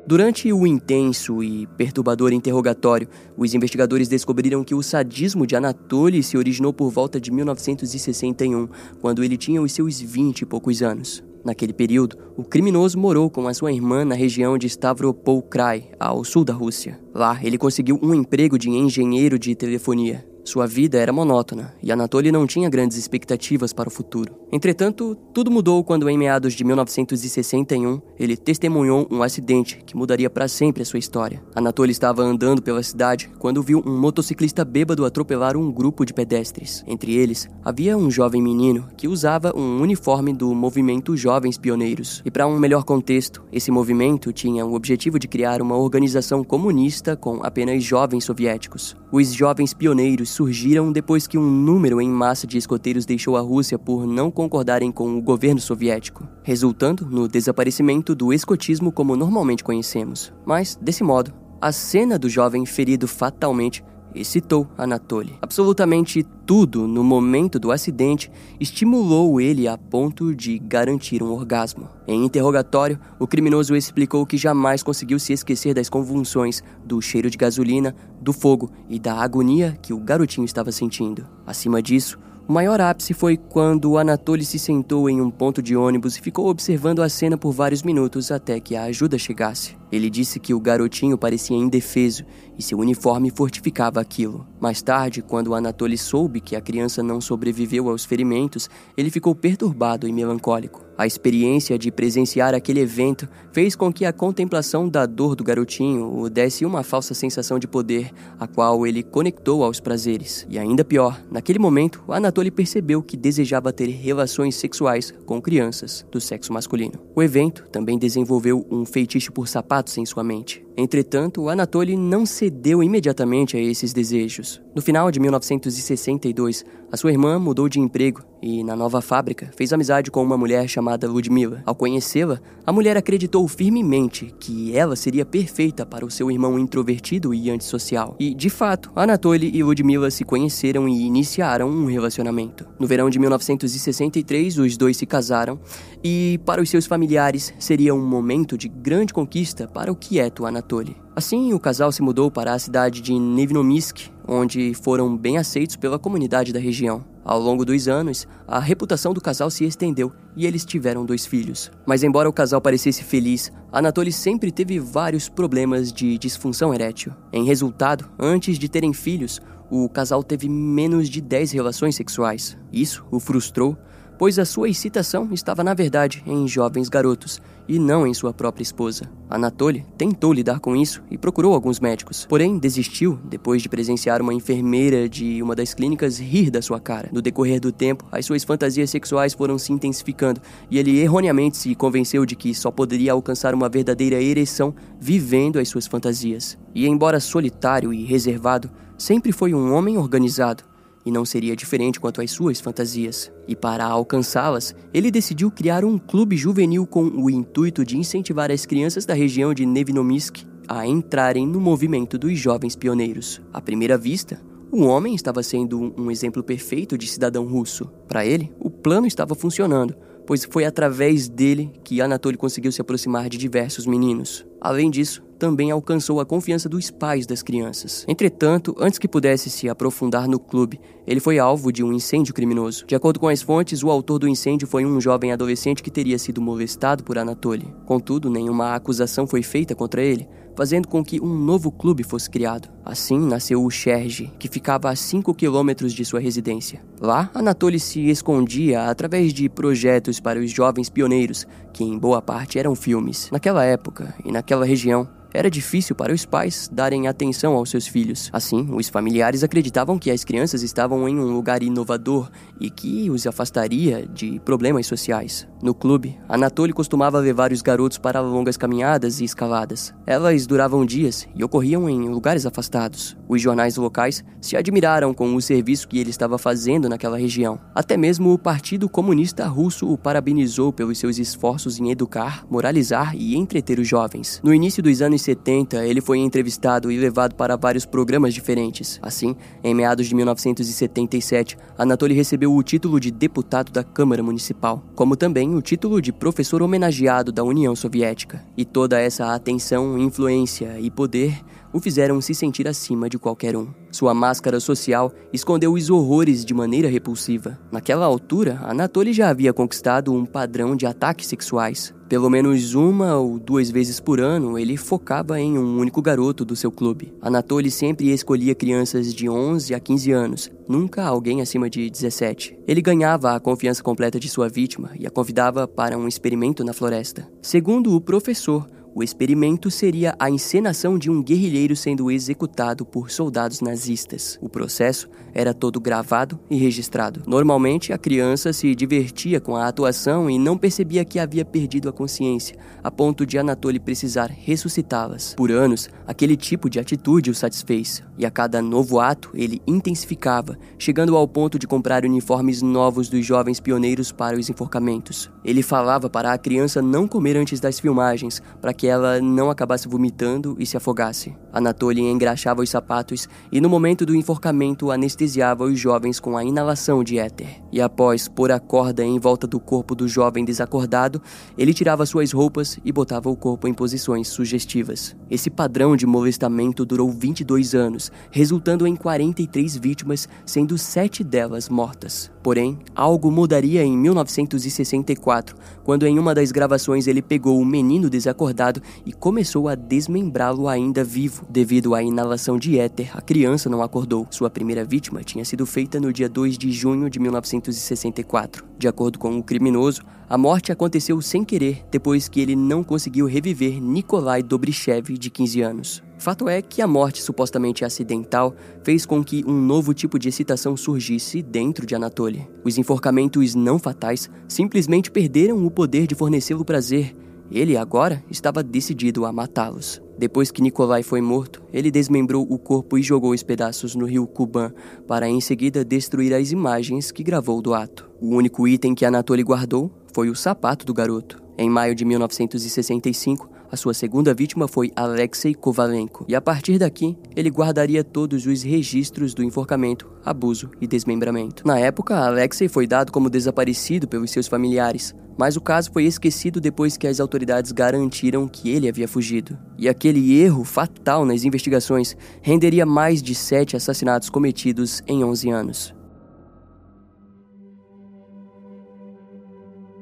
Durante 0.07 0.53
o 0.53 0.67
intenso 0.67 1.41
e 1.41 1.65
perturbador 1.65 2.31
interrogatório, 2.31 3.07
os 3.35 3.55
investigadores 3.55 4.07
descobriram 4.07 4.63
que 4.63 4.75
o 4.75 4.83
sadismo 4.83 5.47
de 5.47 5.55
Anatoly 5.55 6.21
se 6.21 6.37
originou 6.37 6.71
por 6.71 6.91
volta 6.91 7.19
de 7.19 7.31
1961, 7.31 8.67
quando 9.01 9.23
ele 9.23 9.35
tinha 9.35 9.59
os 9.59 9.71
seus 9.71 9.99
20 9.99 10.41
e 10.41 10.45
poucos 10.45 10.83
anos. 10.83 11.23
Naquele 11.43 11.73
período, 11.73 12.17
o 12.37 12.43
criminoso 12.43 12.99
morou 12.99 13.31
com 13.31 13.47
a 13.47 13.53
sua 13.55 13.73
irmã 13.73 14.05
na 14.05 14.13
região 14.13 14.59
de 14.59 14.69
Stavropol 14.69 15.41
Krai, 15.41 15.89
ao 15.99 16.23
sul 16.23 16.45
da 16.45 16.53
Rússia. 16.53 17.04
Lá, 17.15 17.39
ele 17.41 17.57
conseguiu 17.57 17.97
um 18.03 18.13
emprego 18.13 18.59
de 18.59 18.69
engenheiro 18.69 19.39
de 19.39 19.55
telefonia. 19.55 20.25
Sua 20.43 20.67
vida 20.67 20.99
era 20.99 21.11
monótona 21.11 21.73
e 21.81 21.91
Anatoly 21.91 22.31
não 22.31 22.45
tinha 22.45 22.69
grandes 22.69 22.97
expectativas 22.97 23.73
para 23.73 23.89
o 23.89 23.91
futuro. 23.91 24.35
Entretanto, 24.51 25.17
tudo 25.33 25.49
mudou 25.49 25.83
quando, 25.83 26.07
em 26.07 26.17
meados 26.17 26.53
de 26.53 26.63
1961, 26.63 27.99
ele 28.17 28.37
testemunhou 28.37 29.07
um 29.09 29.23
acidente 29.23 29.81
que 29.85 29.97
mudaria 29.97 30.29
para 30.29 30.47
sempre 30.47 30.83
a 30.83 30.85
sua 30.85 30.99
história. 30.99 31.43
Anatoly 31.55 31.91
estava 31.91 32.21
andando 32.21 32.61
pela 32.61 32.83
cidade 32.83 33.29
quando 33.39 33.63
viu 33.63 33.81
um 33.85 33.99
motociclista 33.99 34.63
bêbado 34.63 35.03
atropelar 35.03 35.57
um 35.57 35.71
grupo 35.71 36.05
de 36.05 36.13
pedestres. 36.13 36.83
Entre 36.85 37.15
eles, 37.15 37.49
havia 37.63 37.97
um 37.97 38.11
jovem 38.11 38.41
menino 38.41 38.87
que 38.95 39.07
usava 39.07 39.51
um 39.57 39.81
uniforme 39.81 40.31
do 40.31 40.53
movimento 40.53 41.17
Jovens 41.17 41.57
Pioneiros. 41.57 42.21
E 42.23 42.29
para 42.29 42.47
um 42.47 42.59
melhor 42.59 42.83
contexto, 42.83 43.43
esse 43.51 43.71
movimento 43.71 44.31
tinha 44.31 44.63
o 44.63 44.75
objetivo 44.75 45.17
de 45.17 45.27
criar 45.27 45.59
uma 45.59 45.75
organização 45.75 46.43
comunista 46.43 47.04
com 47.13 47.43
apenas 47.43 47.83
jovens 47.83 48.23
soviéticos. 48.23 48.95
Os 49.11 49.33
Jovens 49.33 49.73
Pioneiros 49.73 50.29
surgiram 50.29 50.93
depois 50.93 51.27
que 51.27 51.37
um 51.37 51.51
número 51.51 51.99
em 51.99 52.07
massa 52.07 52.47
de 52.47 52.57
escoteiros 52.57 53.05
deixou 53.05 53.35
a 53.35 53.41
Rússia 53.41 53.77
por 53.77 54.07
não 54.07 54.31
concordarem 54.31 54.93
com 54.93 55.17
o 55.17 55.21
governo 55.21 55.59
soviético, 55.59 56.25
resultando 56.41 57.05
no 57.05 57.27
desaparecimento 57.27 58.15
do 58.15 58.31
escotismo 58.31 58.93
como 58.93 59.17
normalmente 59.17 59.61
conhecemos. 59.61 60.31
Mas, 60.45 60.79
desse 60.81 61.03
modo, 61.03 61.33
a 61.59 61.73
cena 61.73 62.17
do 62.17 62.29
jovem 62.29 62.65
ferido 62.65 63.09
fatalmente 63.09 63.83
excitou 64.15 64.67
Anatoly. 64.77 65.35
Absolutamente 65.41 66.25
tudo 66.45 66.87
no 66.87 67.03
momento 67.03 67.59
do 67.59 67.71
acidente 67.71 68.31
estimulou 68.59 69.41
ele 69.41 69.67
a 69.67 69.77
ponto 69.77 70.33
de 70.33 70.57
garantir 70.59 71.21
um 71.21 71.31
orgasmo. 71.31 71.89
Em 72.07 72.23
interrogatório, 72.23 72.99
o 73.19 73.27
criminoso 73.27 73.75
explicou 73.75 74.25
que 74.25 74.37
jamais 74.37 74.81
conseguiu 74.81 75.19
se 75.19 75.33
esquecer 75.33 75.73
das 75.73 75.89
convulsões, 75.89 76.63
do 76.83 77.01
cheiro 77.01 77.29
de 77.29 77.37
gasolina, 77.37 77.95
do 78.21 78.31
fogo 78.31 78.71
e 78.89 78.99
da 78.99 79.15
agonia 79.15 79.77
que 79.81 79.93
o 79.93 79.99
garotinho 79.99 80.45
estava 80.45 80.71
sentindo. 80.71 81.27
Acima 81.45 81.81
disso, 81.81 82.19
o 82.47 82.53
maior 82.53 82.79
ápice 82.79 83.13
foi 83.13 83.37
quando 83.37 83.97
Anatoly 83.97 84.45
se 84.45 84.59
sentou 84.59 85.09
em 85.09 85.19
um 85.19 85.31
ponto 85.31 85.63
de 85.63 85.75
ônibus 85.75 86.15
e 86.15 86.21
ficou 86.21 86.47
observando 86.47 87.01
a 87.01 87.09
cena 87.09 87.37
por 87.37 87.51
vários 87.51 87.81
minutos 87.81 88.31
até 88.31 88.59
que 88.59 88.75
a 88.75 88.83
ajuda 88.83 89.17
chegasse. 89.17 89.75
Ele 89.91 90.09
disse 90.09 90.39
que 90.39 90.53
o 90.53 90.59
garotinho 90.59 91.17
parecia 91.17 91.57
indefeso 91.57 92.23
e 92.57 92.61
seu 92.61 92.77
uniforme 92.77 93.31
fortificava 93.31 93.99
aquilo. 93.99 94.45
Mais 94.59 94.81
tarde, 94.81 95.23
quando 95.23 95.55
Anatoly 95.55 95.97
soube 95.97 96.39
que 96.39 96.55
a 96.55 96.61
criança 96.61 97.01
não 97.01 97.19
sobreviveu 97.19 97.89
aos 97.89 98.05
ferimentos, 98.05 98.69
ele 98.95 99.09
ficou 99.09 99.33
perturbado 99.33 100.07
e 100.07 100.13
melancólico. 100.13 100.84
A 100.97 101.05
experiência 101.05 101.77
de 101.77 101.91
presenciar 101.91 102.53
aquele 102.53 102.79
evento 102.79 103.27
fez 103.51 103.75
com 103.75 103.91
que 103.91 104.05
a 104.05 104.13
contemplação 104.13 104.87
da 104.87 105.05
dor 105.05 105.35
do 105.35 105.43
garotinho 105.43 106.19
o 106.19 106.29
desse 106.29 106.65
uma 106.65 106.83
falsa 106.83 107.13
sensação 107.13 107.59
de 107.59 107.67
poder, 107.67 108.11
a 108.39 108.47
qual 108.47 108.87
ele 108.87 109.03
conectou 109.03 109.63
aos 109.63 109.79
prazeres. 109.79 110.47
E 110.49 110.57
ainda 110.57 110.85
pior, 110.85 111.21
naquele 111.29 111.59
momento, 111.59 112.03
Anatoly 112.07 112.49
percebeu 112.49 113.03
que 113.03 113.17
desejava 113.17 113.73
ter 113.73 113.89
relações 113.89 114.55
sexuais 114.55 115.13
com 115.25 115.41
crianças 115.41 116.05
do 116.09 116.21
sexo 116.21 116.53
masculino. 116.53 116.99
O 117.13 117.21
evento 117.21 117.67
também 117.71 117.99
desenvolveu 117.99 118.65
um 118.71 118.85
feitiço 118.85 119.31
por 119.31 119.47
sapatos 119.47 119.97
em 119.97 120.05
sua 120.05 120.23
mente. 120.23 120.64
Entretanto, 120.77 121.47
Anatoly 121.47 121.95
não 121.95 122.25
cedeu 122.25 122.83
imediatamente 122.83 123.55
a 123.55 123.59
esses 123.59 123.93
desejos. 123.93 124.61
No 124.75 124.81
final 124.81 125.09
de 125.09 125.19
1962, 125.21 126.65
a 126.91 126.97
sua 126.97 127.11
irmã 127.11 127.39
mudou 127.39 127.69
de 127.69 127.79
emprego 127.79 128.23
e, 128.41 128.63
na 128.63 128.75
nova 128.75 129.01
fábrica, 129.01 129.49
fez 129.55 129.71
amizade 129.71 130.11
com 130.11 130.21
uma 130.21 130.37
mulher 130.37 130.67
chamada 130.67 131.09
Ludmila. 131.09 131.63
Ao 131.65 131.73
conhecê-la, 131.73 132.39
a 132.65 132.71
mulher 132.71 132.97
acreditou 132.97 133.47
firmemente 133.47 134.33
que 134.39 134.75
ela 134.75 134.95
seria 134.95 135.25
perfeita 135.25 135.85
para 135.85 136.05
o 136.05 136.11
seu 136.11 136.29
irmão 136.29 136.59
introvertido 136.59 137.33
e 137.33 137.49
antissocial. 137.49 138.15
E, 138.19 138.33
de 138.33 138.49
fato, 138.49 138.91
Anatoly 138.95 139.49
e 139.53 139.63
Ludmila 139.63 140.11
se 140.11 140.23
conheceram 140.23 140.87
e 140.87 141.05
iniciaram 141.05 141.69
um 141.69 141.85
relacionamento. 141.85 142.67
No 142.77 142.85
verão 142.85 143.09
de 143.09 143.17
1963, 143.17 144.57
os 144.59 144.77
dois 144.77 144.97
se 144.97 145.05
casaram 145.05 145.59
e, 146.03 146.39
para 146.45 146.61
os 146.61 146.69
seus 146.69 146.85
familiares, 146.85 147.53
seria 147.57 147.95
um 147.95 148.05
momento 148.05 148.57
de 148.57 148.67
grande 148.67 149.13
conquista 149.13 149.67
para 149.67 149.91
o 149.91 149.95
quieto 149.95 150.45
Anatoly. 150.45 150.64
Anatoly. 150.65 150.97
Assim, 151.15 151.53
o 151.53 151.59
casal 151.59 151.91
se 151.91 152.01
mudou 152.01 152.29
para 152.31 152.53
a 152.53 152.59
cidade 152.59 152.99
de 152.99 153.17
Nevinomisk, 153.17 154.09
onde 154.27 154.73
foram 154.73 155.15
bem 155.15 155.37
aceitos 155.37 155.75
pela 155.75 155.99
comunidade 155.99 156.51
da 156.51 156.59
região. 156.59 157.05
Ao 157.23 157.39
longo 157.39 157.63
dos 157.63 157.87
anos, 157.87 158.27
a 158.47 158.59
reputação 158.59 159.13
do 159.13 159.21
casal 159.21 159.49
se 159.49 159.63
estendeu 159.63 160.11
e 160.35 160.45
eles 160.45 160.65
tiveram 160.65 161.05
dois 161.05 161.25
filhos. 161.25 161.71
Mas 161.85 162.03
embora 162.03 162.27
o 162.27 162.33
casal 162.33 162.59
parecesse 162.59 163.03
feliz, 163.03 163.51
Anatoly 163.71 164.11
sempre 164.11 164.51
teve 164.51 164.79
vários 164.79 165.29
problemas 165.29 165.93
de 165.93 166.17
disfunção 166.17 166.73
erétil. 166.73 167.13
Em 167.31 167.45
resultado, 167.45 168.09
antes 168.19 168.57
de 168.57 168.67
terem 168.67 168.91
filhos, 168.91 169.39
o 169.69 169.87
casal 169.87 170.23
teve 170.23 170.49
menos 170.49 171.09
de 171.09 171.21
10 171.21 171.51
relações 171.51 171.95
sexuais. 171.95 172.57
Isso 172.73 173.05
o 173.11 173.19
frustrou 173.19 173.77
pois 174.17 174.39
a 174.39 174.45
sua 174.45 174.69
excitação 174.69 175.29
estava 175.31 175.63
na 175.63 175.73
verdade 175.73 176.23
em 176.25 176.47
jovens 176.47 176.89
garotos 176.89 177.41
e 177.67 177.79
não 177.79 178.05
em 178.05 178.13
sua 178.13 178.33
própria 178.33 178.63
esposa. 178.63 179.09
Anatoly 179.29 179.85
tentou 179.97 180.31
lidar 180.31 180.59
com 180.59 180.75
isso 180.75 181.01
e 181.09 181.17
procurou 181.17 181.53
alguns 181.53 181.79
médicos, 181.79 182.25
porém 182.27 182.57
desistiu 182.57 183.19
depois 183.23 183.61
de 183.61 183.69
presenciar 183.69 184.21
uma 184.21 184.33
enfermeira 184.33 185.09
de 185.09 185.41
uma 185.41 185.55
das 185.55 185.73
clínicas 185.73 186.19
rir 186.19 186.51
da 186.51 186.61
sua 186.61 186.79
cara. 186.79 187.09
No 187.11 187.21
decorrer 187.21 187.59
do 187.59 187.71
tempo, 187.71 188.05
as 188.11 188.25
suas 188.25 188.43
fantasias 188.43 188.89
sexuais 188.89 189.33
foram 189.33 189.57
se 189.57 189.73
intensificando 189.73 190.41
e 190.69 190.77
ele 190.77 190.99
erroneamente 190.99 191.57
se 191.57 191.73
convenceu 191.75 192.25
de 192.25 192.35
que 192.35 192.53
só 192.53 192.69
poderia 192.69 193.13
alcançar 193.13 193.53
uma 193.53 193.69
verdadeira 193.69 194.21
ereção 194.21 194.73
vivendo 194.99 195.59
as 195.59 195.67
suas 195.67 195.87
fantasias. 195.87 196.57
E 196.73 196.87
embora 196.87 197.19
solitário 197.19 197.93
e 197.93 198.05
reservado, 198.05 198.69
sempre 198.97 199.31
foi 199.31 199.53
um 199.53 199.73
homem 199.73 199.97
organizado 199.97 200.63
e 201.05 201.11
não 201.11 201.23
seria 201.23 201.55
diferente 201.55 201.99
quanto 201.99 202.21
às 202.21 202.31
suas 202.31 202.59
fantasias. 202.59 203.31
E 203.47 203.55
para 203.55 203.85
alcançá-las, 203.85 204.75
ele 204.93 205.11
decidiu 205.11 205.51
criar 205.51 205.85
um 205.85 205.97
clube 205.97 206.35
juvenil 206.35 206.87
com 206.87 207.03
o 207.03 207.29
intuito 207.29 207.85
de 207.85 207.97
incentivar 207.97 208.51
as 208.51 208.65
crianças 208.65 209.05
da 209.05 209.13
região 209.13 209.53
de 209.53 209.65
Nevinomisk 209.65 210.45
a 210.67 210.85
entrarem 210.87 211.45
no 211.45 211.59
movimento 211.61 212.17
dos 212.17 212.37
jovens 212.39 212.75
pioneiros. 212.75 213.41
À 213.53 213.61
primeira 213.61 213.97
vista, 213.97 214.41
o 214.71 214.83
homem 214.83 215.15
estava 215.15 215.43
sendo 215.43 215.93
um 215.97 216.09
exemplo 216.09 216.43
perfeito 216.43 216.97
de 216.97 217.07
cidadão 217.07 217.45
russo. 217.45 217.85
Para 218.07 218.25
ele, 218.25 218.51
o 218.59 218.69
plano 218.69 219.05
estava 219.05 219.35
funcionando, 219.35 219.95
pois 220.25 220.43
foi 220.43 220.65
através 220.65 221.29
dele 221.29 221.71
que 221.83 222.01
Anatoly 222.01 222.35
conseguiu 222.35 222.71
se 222.71 222.81
aproximar 222.81 223.29
de 223.29 223.37
diversos 223.37 223.85
meninos. 223.85 224.45
Além 224.59 224.89
disso, 224.89 225.23
também 225.37 225.71
alcançou 225.71 226.19
a 226.19 226.25
confiança 226.25 226.67
dos 226.67 226.89
pais 226.89 227.25
das 227.25 227.43
crianças. 227.43 228.05
Entretanto, 228.07 228.75
antes 228.79 228.99
que 228.99 229.07
pudesse 229.07 229.49
se 229.49 229.69
aprofundar 229.69 230.27
no 230.27 230.39
clube, 230.39 230.79
ele 231.05 231.19
foi 231.19 231.37
alvo 231.37 231.71
de 231.71 231.83
um 231.83 231.93
incêndio 231.93 232.33
criminoso. 232.33 232.85
De 232.85 232.95
acordo 232.95 233.19
com 233.19 233.27
as 233.27 233.41
fontes, 233.41 233.83
o 233.83 233.89
autor 233.89 234.19
do 234.19 234.27
incêndio 234.27 234.67
foi 234.67 234.85
um 234.85 234.99
jovem 234.99 235.31
adolescente 235.31 235.83
que 235.83 235.91
teria 235.91 236.17
sido 236.17 236.41
molestado 236.41 237.03
por 237.03 237.17
Anatoly. 237.17 237.67
Contudo, 237.85 238.29
nenhuma 238.29 238.75
acusação 238.75 239.27
foi 239.27 239.43
feita 239.43 239.75
contra 239.75 240.01
ele, 240.01 240.27
fazendo 240.55 240.87
com 240.87 241.03
que 241.03 241.19
um 241.19 241.37
novo 241.37 241.71
clube 241.71 242.03
fosse 242.03 242.29
criado. 242.29 242.69
Assim 242.83 243.19
nasceu 243.19 243.63
o 243.63 243.69
Cherge, 243.69 244.31
que 244.39 244.47
ficava 244.47 244.89
a 244.89 244.95
5 244.95 245.33
quilômetros 245.33 245.93
de 245.93 246.05
sua 246.05 246.19
residência. 246.19 246.81
Lá, 246.99 247.29
Anatoly 247.33 247.79
se 247.79 248.09
escondia 248.09 248.89
através 248.89 249.33
de 249.33 249.49
projetos 249.49 250.19
para 250.19 250.39
os 250.39 250.51
jovens 250.51 250.89
pioneiros, 250.89 251.45
que 251.73 251.83
em 251.83 251.97
boa 251.97 252.21
parte 252.21 252.57
eram 252.57 252.75
filmes. 252.75 253.29
Naquela 253.31 253.63
época 253.65 254.15
e 254.23 254.31
naquela 254.31 254.65
região, 254.65 255.07
era 255.35 255.51
difícil 255.51 255.93
para 255.93 256.13
os 256.13 256.25
pais 256.25 256.69
darem 256.71 257.09
atenção 257.09 257.55
aos 257.55 257.69
seus 257.69 257.85
filhos. 257.85 258.29
Assim, 258.31 258.69
os 258.71 258.87
familiares 258.87 259.43
acreditavam 259.43 259.99
que 259.99 260.09
as 260.09 260.23
crianças 260.23 260.63
estavam 260.63 261.09
em 261.09 261.19
um 261.19 261.33
lugar 261.33 261.61
inovador 261.61 262.31
e 262.57 262.69
que 262.69 263.09
os 263.09 263.27
afastaria 263.27 264.07
de 264.07 264.39
problemas 264.45 264.87
sociais. 264.87 265.45
No 265.61 265.73
clube, 265.73 266.17
Anatoly 266.29 266.71
costumava 266.71 267.19
levar 267.19 267.51
os 267.51 267.61
garotos 267.61 267.97
para 267.97 268.21
longas 268.21 268.55
caminhadas 268.55 269.19
e 269.19 269.25
escaladas. 269.25 269.93
Elas 270.07 270.44
duravam 270.47 270.85
dias 270.85 271.27
e 271.35 271.43
ocorriam 271.43 271.89
em 271.89 272.07
lugares 272.09 272.45
afastados. 272.45 273.15
Os 273.27 273.41
jornais 273.41 273.75
locais 273.77 274.23
se 274.39 274.55
admiraram 274.55 275.13
com 275.13 275.35
o 275.35 275.41
serviço 275.41 275.87
que 275.87 275.99
ele 275.99 276.09
estava 276.09 276.37
fazendo 276.37 276.87
naquela 276.87 277.17
região. 277.17 277.59
Até 277.73 277.97
mesmo 277.97 278.31
o 278.33 278.37
Partido 278.37 278.87
Comunista 278.87 279.47
Russo 279.47 279.91
o 279.91 279.97
parabenizou 279.97 280.71
pelos 280.71 280.97
seus 280.97 281.17
esforços 281.17 281.79
em 281.79 281.91
educar, 281.91 282.45
moralizar 282.49 283.15
e 283.15 283.35
entreter 283.35 283.79
os 283.79 283.87
jovens. 283.87 284.39
No 284.43 284.53
início 284.53 284.81
dos 284.81 285.01
anos 285.01 285.21
70, 285.21 285.85
ele 285.85 286.01
foi 286.01 286.19
entrevistado 286.19 286.91
e 286.91 286.97
levado 286.97 287.35
para 287.35 287.55
vários 287.55 287.85
programas 287.85 288.33
diferentes. 288.33 288.99
Assim, 289.01 289.35
em 289.63 289.73
meados 289.73 290.07
de 290.07 290.15
1977, 290.15 291.57
Anatoly 291.77 292.13
recebeu 292.13 292.53
o 292.53 292.63
título 292.63 292.99
de 292.99 293.11
deputado 293.11 293.71
da 293.71 293.83
Câmara 293.83 294.23
Municipal, 294.23 294.83
como 294.95 295.15
também 295.15 295.55
o 295.55 295.61
título 295.61 296.01
de 296.01 296.11
professor 296.11 296.61
homenageado 296.61 297.31
da 297.31 297.43
União 297.43 297.75
Soviética. 297.75 298.43
E 298.57 298.63
toda 298.65 298.99
essa 298.99 299.33
atenção, 299.33 299.97
influência 300.35 300.79
e 300.79 300.91
poder 300.91 301.41
o 301.73 301.79
fizeram 301.81 302.21
se 302.21 302.33
sentir 302.33 302.67
acima 302.69 303.09
de 303.09 303.19
qualquer 303.19 303.55
um. 303.55 303.67
Sua 303.91 304.13
máscara 304.13 304.61
social 304.61 305.11
escondeu 305.33 305.73
os 305.73 305.89
horrores 305.89 306.45
de 306.45 306.53
maneira 306.53 306.87
repulsiva. 306.87 307.59
Naquela 307.69 308.05
altura, 308.05 308.61
Anatoly 308.63 309.11
já 309.11 309.29
havia 309.29 309.51
conquistado 309.51 310.13
um 310.13 310.25
padrão 310.25 310.73
de 310.73 310.85
ataques 310.85 311.27
sexuais. 311.27 311.93
Pelo 312.07 312.29
menos 312.29 312.75
uma 312.75 313.17
ou 313.17 313.37
duas 313.37 313.69
vezes 313.69 313.99
por 313.99 314.21
ano, 314.21 314.57
ele 314.57 314.77
focava 314.77 315.37
em 315.37 315.57
um 315.57 315.77
único 315.77 316.01
garoto 316.01 316.45
do 316.45 316.55
seu 316.55 316.71
clube. 316.71 317.13
Anatoly 317.21 317.69
sempre 317.69 318.11
escolhia 318.11 318.55
crianças 318.55 319.13
de 319.13 319.27
11 319.27 319.73
a 319.73 319.79
15 319.79 320.11
anos, 320.11 320.51
nunca 320.69 321.03
alguém 321.03 321.41
acima 321.41 321.69
de 321.69 321.89
17. 321.89 322.57
Ele 322.65 322.81
ganhava 322.81 323.35
a 323.35 323.39
confiança 323.39 323.83
completa 323.83 324.17
de 324.17 324.29
sua 324.29 324.47
vítima 324.47 324.91
e 324.97 325.05
a 325.05 325.11
convidava 325.11 325.67
para 325.67 325.97
um 325.97 326.07
experimento 326.07 326.63
na 326.63 326.71
floresta. 326.71 327.27
Segundo 327.41 327.93
o 327.93 327.99
professor, 327.99 328.65
o 328.95 329.03
experimento 329.03 329.69
seria 329.69 330.15
a 330.17 330.29
encenação 330.29 330.97
de 330.97 331.11
um 331.11 331.21
guerrilheiro 331.21 331.75
sendo 331.75 332.09
executado 332.09 332.85
por 332.85 333.11
soldados 333.11 333.59
nazistas. 333.59 334.39
O 334.41 334.47
processo 334.47 335.09
era 335.33 335.53
todo 335.53 335.81
gravado 335.81 336.39
e 336.49 336.55
registrado. 336.55 337.21
Normalmente, 337.27 337.91
a 337.91 337.97
criança 337.97 338.53
se 338.53 338.73
divertia 338.73 339.41
com 339.41 339.57
a 339.57 339.67
atuação 339.67 340.29
e 340.29 340.39
não 340.39 340.57
percebia 340.57 341.03
que 341.03 341.19
havia 341.19 341.43
perdido 341.43 341.89
a 341.89 341.91
consciência, 341.91 342.57
a 342.81 342.89
ponto 342.89 343.25
de 343.25 343.37
Anatoly 343.37 343.81
precisar 343.81 344.31
ressuscitá-las. 344.31 345.33
Por 345.35 345.51
anos, 345.51 345.89
aquele 346.07 346.37
tipo 346.37 346.69
de 346.69 346.79
atitude 346.79 347.29
o 347.29 347.35
satisfez, 347.35 348.01
e 348.17 348.25
a 348.25 348.31
cada 348.31 348.61
novo 348.61 349.01
ato 349.01 349.29
ele 349.33 349.61
intensificava, 349.67 350.57
chegando 350.79 351.17
ao 351.17 351.27
ponto 351.27 351.59
de 351.59 351.67
comprar 351.67 352.05
uniformes 352.05 352.61
novos 352.61 353.09
dos 353.09 353.25
jovens 353.25 353.59
pioneiros 353.59 354.13
para 354.13 354.37
os 354.37 354.49
enforcamentos. 354.49 355.29
Ele 355.43 355.61
falava 355.61 356.09
para 356.09 356.31
a 356.31 356.37
criança 356.37 356.81
não 356.81 357.09
comer 357.09 357.35
antes 357.35 357.59
das 357.59 357.77
filmagens, 357.77 358.41
para 358.61 358.73
que 358.73 358.84
ela 358.85 359.21
não 359.21 359.49
acabasse 359.49 359.87
vomitando 359.87 360.55
e 360.59 360.65
se 360.65 360.77
afogasse. 360.77 361.35
Anatoly 361.51 362.01
engraxava 362.01 362.61
os 362.61 362.69
sapatos 362.69 363.27
e, 363.51 363.61
no 363.61 363.69
momento 363.69 364.05
do 364.05 364.15
enforcamento, 364.15 364.91
anestesiava 364.91 365.63
os 365.63 365.79
jovens 365.79 366.19
com 366.19 366.37
a 366.37 366.43
inalação 366.43 367.03
de 367.03 367.17
éter. 367.17 367.61
E 367.71 367.81
após 367.81 368.27
pôr 368.27 368.51
a 368.51 368.59
corda 368.59 369.03
em 369.03 369.19
volta 369.19 369.47
do 369.47 369.59
corpo 369.59 369.95
do 369.95 370.07
jovem 370.07 370.43
desacordado, 370.43 371.21
ele 371.57 371.73
tirava 371.73 372.05
suas 372.05 372.31
roupas 372.31 372.79
e 372.83 372.91
botava 372.91 373.29
o 373.29 373.35
corpo 373.35 373.67
em 373.67 373.73
posições 373.73 374.27
sugestivas. 374.27 375.15
Esse 375.29 375.49
padrão 375.49 375.95
de 375.95 376.05
molestamento 376.05 376.85
durou 376.85 377.09
22 377.09 377.73
anos, 377.73 378.11
resultando 378.31 378.85
em 378.85 378.95
43 378.95 379.77
vítimas, 379.77 380.27
sendo 380.45 380.77
sete 380.77 381.23
delas 381.23 381.69
mortas. 381.69 382.31
Porém, 382.43 382.77
algo 382.95 383.31
mudaria 383.31 383.83
em 383.83 383.97
1964, 383.97 385.55
quando 385.83 386.05
em 386.05 386.19
uma 386.19 386.35
das 386.35 386.51
gravações 386.51 387.07
ele 387.07 387.21
pegou 387.21 387.59
o 387.59 387.65
menino 387.65 388.09
desacordado 388.09 388.74
e 389.05 389.13
começou 389.13 389.67
a 389.67 389.75
desmembrá-lo 389.75 390.67
ainda 390.67 391.03
vivo. 391.03 391.45
Devido 391.49 391.93
à 391.95 392.03
inalação 392.03 392.57
de 392.57 392.79
éter, 392.79 393.11
a 393.13 393.21
criança 393.21 393.69
não 393.69 393.81
acordou. 393.81 394.27
Sua 394.29 394.49
primeira 394.49 394.83
vítima 394.83 395.23
tinha 395.23 395.45
sido 395.45 395.65
feita 395.65 395.99
no 395.99 396.11
dia 396.11 396.29
2 396.29 396.57
de 396.57 396.71
junho 396.71 397.09
de 397.09 397.19
1964. 397.19 398.65
De 398.77 398.87
acordo 398.87 399.17
com 399.17 399.37
o 399.37 399.43
criminoso, 399.43 400.01
a 400.27 400.37
morte 400.37 400.71
aconteceu 400.71 401.21
sem 401.21 401.43
querer 401.43 401.85
depois 401.91 402.27
que 402.27 402.39
ele 402.39 402.55
não 402.55 402.83
conseguiu 402.83 403.27
reviver 403.27 403.79
Nikolai 403.81 404.41
Dobrychev, 404.41 405.17
de 405.17 405.29
15 405.29 405.61
anos. 405.61 406.03
Fato 406.17 406.49
é 406.49 406.61
que 406.61 406.81
a 406.81 406.87
morte 406.87 407.21
supostamente 407.21 407.85
acidental 407.85 408.55
fez 408.83 409.05
com 409.05 409.23
que 409.23 409.43
um 409.45 409.53
novo 409.53 409.93
tipo 409.93 410.17
de 410.17 410.29
excitação 410.29 410.75
surgisse 410.75 411.41
dentro 411.41 411.85
de 411.85 411.93
Anatoly. 411.93 412.47
Os 412.63 412.77
enforcamentos 412.77 413.53
não 413.53 413.77
fatais 413.77 414.29
simplesmente 414.47 415.11
perderam 415.11 415.63
o 415.63 415.69
poder 415.69 416.07
de 416.07 416.15
fornecê-lo 416.15 416.65
prazer. 416.65 417.15
Ele 417.51 417.77
agora 417.77 418.23
estava 418.29 418.63
decidido 418.63 419.25
a 419.25 419.31
matá-los. 419.31 420.01
Depois 420.17 420.49
que 420.49 420.61
Nikolai 420.61 421.03
foi 421.03 421.21
morto, 421.21 421.61
ele 421.73 421.91
desmembrou 421.91 422.45
o 422.49 422.57
corpo 422.57 422.97
e 422.97 423.03
jogou 423.03 423.31
os 423.31 423.43
pedaços 423.43 423.95
no 423.95 424.05
rio 424.05 424.25
Kuban, 424.25 424.73
para 425.07 425.27
em 425.27 425.41
seguida 425.41 425.83
destruir 425.83 426.33
as 426.33 426.51
imagens 426.51 427.11
que 427.11 427.23
gravou 427.23 427.61
do 427.61 427.73
ato. 427.73 428.09
O 428.21 428.29
único 428.35 428.67
item 428.67 428.95
que 428.95 429.05
Anatoly 429.05 429.43
guardou 429.43 429.91
foi 430.13 430.29
o 430.29 430.35
sapato 430.35 430.85
do 430.85 430.93
garoto. 430.93 431.43
Em 431.57 431.69
maio 431.69 431.93
de 431.93 432.03
1965, 432.03 433.49
a 433.71 433.77
sua 433.77 433.93
segunda 433.93 434.33
vítima 434.33 434.67
foi 434.67 434.91
Alexei 434.95 435.53
Kovalenko, 435.53 436.25
e 436.27 436.35
a 436.35 436.41
partir 436.41 436.77
daqui, 436.77 437.17
ele 437.35 437.49
guardaria 437.49 438.03
todos 438.03 438.45
os 438.45 438.63
registros 438.63 439.33
do 439.33 439.43
enforcamento, 439.43 440.09
abuso 440.23 440.69
e 440.79 440.87
desmembramento. 440.87 441.67
Na 441.67 441.79
época, 441.79 442.15
Alexei 442.15 442.69
foi 442.69 442.87
dado 442.87 443.11
como 443.11 443.29
desaparecido 443.29 444.07
pelos 444.07 444.31
seus 444.31 444.47
familiares, 444.47 445.13
mas 445.37 445.57
o 445.57 445.61
caso 445.61 445.91
foi 445.91 446.05
esquecido 446.05 446.61
depois 446.61 446.97
que 446.97 447.07
as 447.07 447.19
autoridades 447.19 447.71
garantiram 447.71 448.47
que 448.47 448.69
ele 448.69 448.87
havia 448.87 449.07
fugido. 449.07 449.57
E 449.77 449.89
aquele 449.89 450.39
erro 450.39 450.63
fatal 450.63 451.25
nas 451.25 451.43
investigações 451.43 452.15
renderia 452.41 452.85
mais 452.85 453.21
de 453.21 453.35
sete 453.35 453.75
assassinatos 453.75 454.29
cometidos 454.29 455.01
em 455.07 455.23
11 455.23 455.49
anos. 455.49 455.95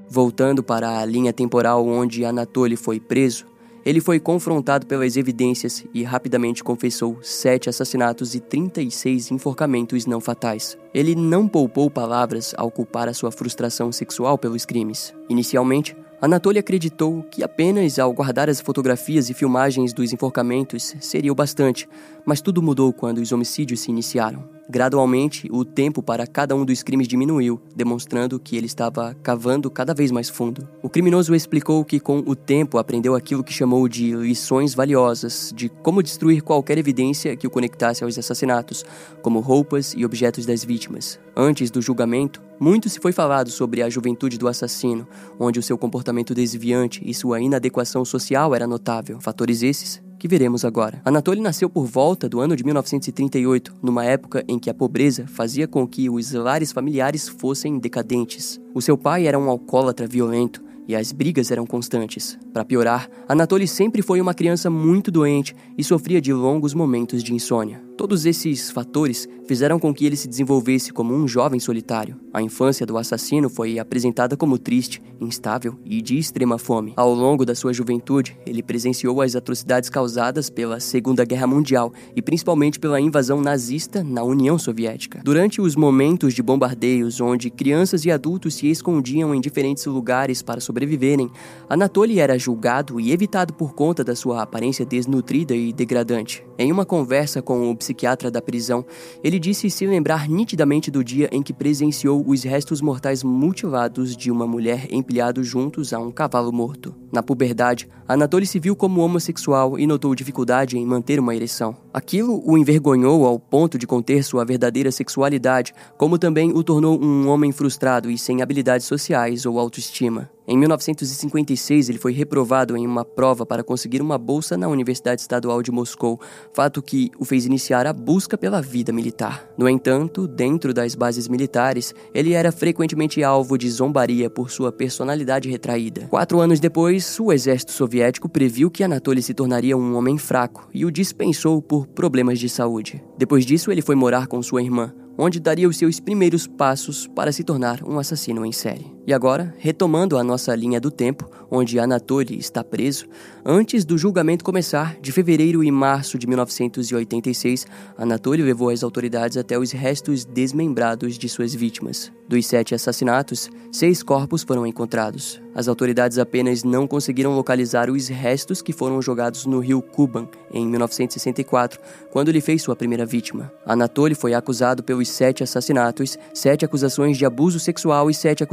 Voltando 0.10 0.62
para 0.62 1.00
a 1.00 1.06
linha 1.06 1.34
temporal 1.34 1.88
onde 1.88 2.24
Anatoly 2.24 2.76
foi 2.76 3.00
preso, 3.00 3.46
ele 3.86 4.00
foi 4.00 4.20
confrontado 4.20 4.86
pelas 4.86 5.18
evidências 5.18 5.84
e 5.94 6.04
rapidamente 6.04 6.64
confessou 6.64 7.18
sete 7.22 7.70
assassinatos 7.70 8.34
e 8.34 8.40
36 8.40 9.32
enforcamentos 9.32 10.06
não 10.06 10.22
fatais. 10.22 10.78
Ele 10.94 11.16
não 11.16 11.48
poupou 11.48 11.90
palavras 11.90 12.54
ao 12.58 12.72
culpar 12.72 13.10
a 13.10 13.14
sua 13.14 13.32
frustração 13.32 13.92
sexual 13.92 14.38
pelos 14.38 14.66
crimes. 14.66 15.14
Inicialmente, 15.30 15.96
Anatoly 16.22 16.58
acreditou 16.58 17.22
que 17.24 17.44
apenas 17.44 18.00
ao 18.00 18.14
guardar 18.14 18.50
as 18.50 18.62
fotografias 18.62 19.30
e 19.30 19.34
filmagens 19.34 19.92
dos 19.92 20.14
enforcamentos 20.14 20.96
seria 21.02 21.34
o 21.34 21.36
bastante, 21.36 21.90
mas 22.26 22.40
tudo 22.40 22.62
mudou 22.62 22.94
quando 22.94 23.18
os 23.18 23.34
homicídios 23.34 23.82
se 23.82 23.92
iniciaram. 23.92 24.48
Gradualmente, 24.70 25.48
o 25.52 25.66
tempo 25.66 26.02
para 26.02 26.26
cada 26.26 26.56
um 26.56 26.64
dos 26.64 26.82
crimes 26.82 27.08
diminuiu, 27.08 27.62
demonstrando 27.76 28.40
que 28.40 28.56
ele 28.56 28.66
estava 28.66 29.14
cavando 29.22 29.70
cada 29.70 29.94
vez 29.94 30.10
mais 30.10 30.30
fundo. 30.30 30.68
O 30.82 30.90
criminoso 30.90 31.36
explicou 31.36 31.84
que, 31.84 32.00
com 32.00 32.20
o 32.20 32.36
tempo, 32.36 32.78
aprendeu 32.78 33.16
aquilo 33.16 33.44
que 33.44 33.54
chamou 33.54 33.88
de 33.88 34.16
lições 34.16 34.74
valiosas 34.74 35.52
de 35.56 35.70
como 35.70 36.02
destruir 36.02 36.42
qualquer 36.42 36.78
evidência 36.78 37.36
que 37.36 37.48
o 37.48 37.50
conectasse 37.50 38.04
aos 38.04 38.18
assassinatos, 38.18 38.86
como 39.22 39.40
roupas 39.40 39.94
e 39.98 40.06
objetos 40.06 40.46
das 40.46 40.64
vítimas. 40.64 41.20
Antes 41.36 41.70
do 41.72 41.82
julgamento, 41.82 42.42
muito 42.60 42.90
se 42.90 43.00
foi 43.00 43.12
falado 43.12 43.50
sobre 43.50 43.82
a 43.82 43.90
juventude 43.90 44.38
do 44.38 44.48
assassino, 44.48 45.08
onde 45.40 45.60
o 45.60 45.64
seu 45.64 45.78
comportamento 45.78 46.34
desviante 46.34 47.02
e 47.06 47.14
sua 47.14 47.42
inadequação 47.42 48.06
social 48.06 48.54
era 48.56 48.68
notável. 48.68 49.20
Fatores 49.20 49.64
esses 49.64 50.03
que 50.24 50.28
veremos 50.30 50.64
agora. 50.64 51.02
Anatoly 51.04 51.42
nasceu 51.42 51.70
por 51.70 51.86
volta 51.86 52.30
do 52.30 52.40
ano 52.40 52.56
de 52.56 52.64
1938, 52.64 53.76
numa 53.84 54.06
época 54.06 54.42
em 54.48 54.58
que 54.58 54.70
a 54.70 54.74
pobreza 54.74 55.28
fazia 55.28 55.68
com 55.68 55.86
que 55.86 56.10
os 56.10 56.32
lares 56.32 56.72
familiares 56.72 57.28
fossem 57.28 57.78
decadentes. 57.78 58.58
O 58.74 58.82
seu 58.82 58.98
pai 58.98 59.28
era 59.28 59.38
um 59.38 59.50
alcoólatra 59.50 60.08
violento 60.08 60.64
e 60.88 60.96
as 60.96 61.12
brigas 61.12 61.52
eram 61.52 61.66
constantes. 61.66 62.40
Para 62.54 62.64
piorar, 62.64 63.10
Anatoly 63.28 63.68
sempre 63.68 64.02
foi 64.02 64.22
uma 64.22 64.34
criança 64.34 64.70
muito 64.70 65.12
doente 65.12 65.54
e 65.78 65.84
sofria 65.84 66.22
de 66.22 66.32
longos 66.32 66.74
momentos 66.74 67.22
de 67.22 67.34
insônia. 67.34 67.84
Todos 67.96 68.26
esses 68.26 68.72
fatores 68.72 69.30
fizeram 69.48 69.80
com 69.80 69.94
que 69.94 70.06
ele 70.06 70.16
se 70.16 70.28
desenvolvesse 70.28 70.92
como 70.92 71.14
um 71.14 71.28
jovem 71.28 71.60
solitário. 71.60 72.20
A 72.34 72.42
infância 72.42 72.86
do 72.86 72.98
assassino 72.98 73.50
foi 73.50 73.78
apresentada 73.78 74.36
como 74.36 74.58
triste, 74.58 75.02
instável 75.22 75.78
e 75.86 76.02
de 76.02 76.18
extrema 76.18 76.58
fome. 76.58 76.94
Ao 76.96 77.14
longo 77.14 77.46
da 77.46 77.54
sua 77.54 77.74
juventude, 77.74 78.38
ele 78.48 78.64
presenciou 78.64 79.22
as 79.22 79.36
atrocidades 79.36 79.90
causadas 79.90 80.50
pela 80.50 80.80
Segunda 80.80 81.24
Guerra 81.24 81.46
Mundial 81.46 81.94
e 82.16 82.22
principalmente 82.22 82.80
pela 82.80 83.00
invasão 83.00 83.42
nazista 83.42 84.04
na 84.04 84.24
União 84.24 84.58
Soviética. 84.58 85.22
Durante 85.24 85.62
os 85.62 85.76
momentos 85.76 86.34
de 86.34 86.42
bombardeios, 86.42 87.22
onde 87.22 87.52
crianças 87.52 88.06
e 88.06 88.12
adultos 88.12 88.56
se 88.56 88.68
escondiam 88.68 89.36
em 89.36 89.42
diferentes 89.42 89.86
lugares 89.86 90.42
para 90.42 90.60
sobreviverem, 90.60 91.30
Anatoly 91.70 92.20
era 92.20 92.40
julgado 92.40 93.00
e 93.00 93.12
evitado 93.12 93.54
por 93.54 93.76
conta 93.76 94.04
da 94.04 94.16
sua 94.16 94.42
aparência 94.42 94.86
desnutrida 94.86 95.56
e 95.56 95.72
degradante. 95.72 96.44
Em 96.58 96.72
uma 96.72 96.86
conversa 96.86 97.42
com 97.42 97.70
o 97.70 97.76
psiquiatra 97.84 98.32
da 98.32 98.42
prisão, 98.42 98.86
ele 99.22 99.38
disse 99.38 99.70
se 99.70 99.86
lembrar 99.86 100.30
nitidamente 100.30 100.90
do 100.90 101.04
dia 101.04 101.30
em 101.32 101.44
que 101.44 101.52
presenciou 101.52 102.24
os 102.26 102.44
restos 102.44 102.82
mortais 102.82 103.24
mutilados 103.24 104.16
de 104.16 104.32
uma 104.32 104.48
mulher 104.48 104.88
empilhados 104.90 105.46
juntos 105.46 105.92
a 105.92 106.00
um 106.00 106.10
cavalo 106.10 106.52
morto. 106.52 106.96
Na 107.12 107.22
puberdade, 107.22 107.90
Anatoly 108.08 108.46
se 108.46 108.60
viu 108.60 108.76
como 108.76 109.02
homossexual 109.02 109.78
e 109.78 109.86
notou 109.86 110.16
dificuldade 110.16 110.78
em 110.78 110.86
manter 110.86 111.20
uma 111.20 111.36
ereção. 111.36 111.76
Aquilo 111.94 112.42
o 112.46 112.58
envergonhou 112.58 113.26
ao 113.26 113.38
ponto 113.38 113.78
de 113.78 113.86
conter 113.86 114.24
sua 114.24 114.46
verdadeira 114.46 114.92
sexualidade, 114.92 115.74
como 115.98 116.18
também 116.18 116.52
o 116.54 116.64
tornou 116.64 117.00
um 117.00 117.28
homem 117.28 117.52
frustrado 117.52 118.10
e 118.10 118.18
sem 118.18 118.42
habilidades 118.42 118.88
sociais 118.88 119.46
ou 119.46 119.60
autoestima. 119.60 120.33
Em 120.46 120.58
1956, 120.58 121.88
ele 121.88 121.98
foi 121.98 122.12
reprovado 122.12 122.76
em 122.76 122.86
uma 122.86 123.06
prova 123.06 123.46
para 123.46 123.64
conseguir 123.64 124.02
uma 124.02 124.18
bolsa 124.18 124.58
na 124.58 124.68
Universidade 124.68 125.22
Estadual 125.22 125.62
de 125.62 125.72
Moscou, 125.72 126.20
fato 126.54 126.82
que 126.82 127.10
o 127.18 127.24
fez 127.24 127.46
iniciar 127.46 127.88
a 127.88 127.94
busca 127.94 128.38
pela 128.38 128.62
vida 128.62 128.92
militar. 128.92 129.48
No 129.58 129.70
entanto, 129.70 130.28
dentro 130.28 130.74
das 130.74 130.96
bases 130.96 131.30
militares, 131.30 131.96
ele 132.14 132.34
era 132.34 132.52
frequentemente 132.52 133.24
alvo 133.24 133.58
de 133.58 133.70
zombaria 133.70 134.30
por 134.30 134.52
sua 134.52 134.70
personalidade 134.70 135.50
retraída. 135.50 136.08
Quatro 136.10 136.42
anos 136.42 136.60
depois, 136.60 137.18
o 137.22 137.32
exército 137.32 137.72
soviético 137.72 138.28
previu 138.28 138.70
que 138.70 138.84
Anatoly 138.84 139.22
se 139.22 139.34
tornaria 139.34 139.78
um 139.78 139.96
homem 139.96 140.18
fraco 140.18 140.68
e 140.74 140.86
o 140.86 140.92
dispensou 140.92 141.62
por 141.62 141.88
problemas 141.88 142.38
de 142.38 142.50
saúde. 142.50 143.02
Depois 143.18 143.46
disso, 143.46 143.72
ele 143.72 143.82
foi 143.82 143.96
morar 143.96 144.28
com 144.28 144.42
sua 144.42 144.62
irmã, 144.62 144.94
onde 145.18 145.40
daria 145.40 145.70
os 145.70 145.78
seus 145.78 146.00
primeiros 146.00 146.48
passos 146.48 147.08
para 147.08 147.32
se 147.32 147.44
tornar 147.44 147.84
um 147.84 148.00
assassino 148.00 148.46
em 148.46 148.52
série. 148.52 148.92
E 149.06 149.14
agora, 149.14 149.54
retomando 149.58 150.18
a 150.18 150.24
nossa 150.24 150.56
linha 150.56 150.80
do 150.80 150.90
tempo, 150.90 151.30
onde 151.52 151.78
Anatoly 151.78 152.38
está 152.38 152.64
preso, 152.64 153.06
antes 153.46 153.84
do 153.84 153.98
julgamento 153.98 154.46
começar, 154.46 154.98
de 155.02 155.12
fevereiro 155.12 155.62
e 155.62 155.70
março 155.70 156.18
de 156.18 156.26
1986, 156.26 157.68
Anatoly 157.98 158.42
levou 158.42 158.70
as 158.70 158.82
autoridades 158.82 159.36
até 159.36 159.60
os 159.60 159.74
restos 159.74 160.24
desmembrados 160.24 161.18
de 161.18 161.28
suas 161.28 161.54
vítimas. 161.54 162.14
Dos 162.28 162.46
sete 162.48 162.74
assassinatos, 162.74 163.50
seis 163.72 164.02
corpos 164.02 164.42
foram 164.44 164.66
encontrados. 164.66 165.42
As 165.54 165.68
autoridades 165.68 166.18
apenas 166.18 166.64
não 166.64 166.88
conseguiram 166.88 167.36
localizar 167.36 167.92
os 167.92 168.08
restos 168.08 168.62
que 168.62 168.74
foram 168.74 169.02
jogados 169.02 169.46
no 169.46 169.60
rio 169.60 169.82
Kuban 169.82 170.28
em 170.52 170.66
1964, 170.66 171.80
quando 172.10 172.30
ele 172.30 172.42
fez 172.42 172.64
sua 172.64 172.76
primeira 172.76 173.06
vítima. 173.06 173.52
Anatoly 173.66 174.16
foi 174.16 174.34
acusado 174.34 174.82
pelos 174.82 175.10
sete 175.10 175.44
assassinatos, 175.44 176.18
sete 176.34 176.66
acusações 176.66 177.18
de 177.18 177.26
abuso 177.26 177.60
sexual 177.60 178.10
e 178.10 178.14
sete 178.14 178.44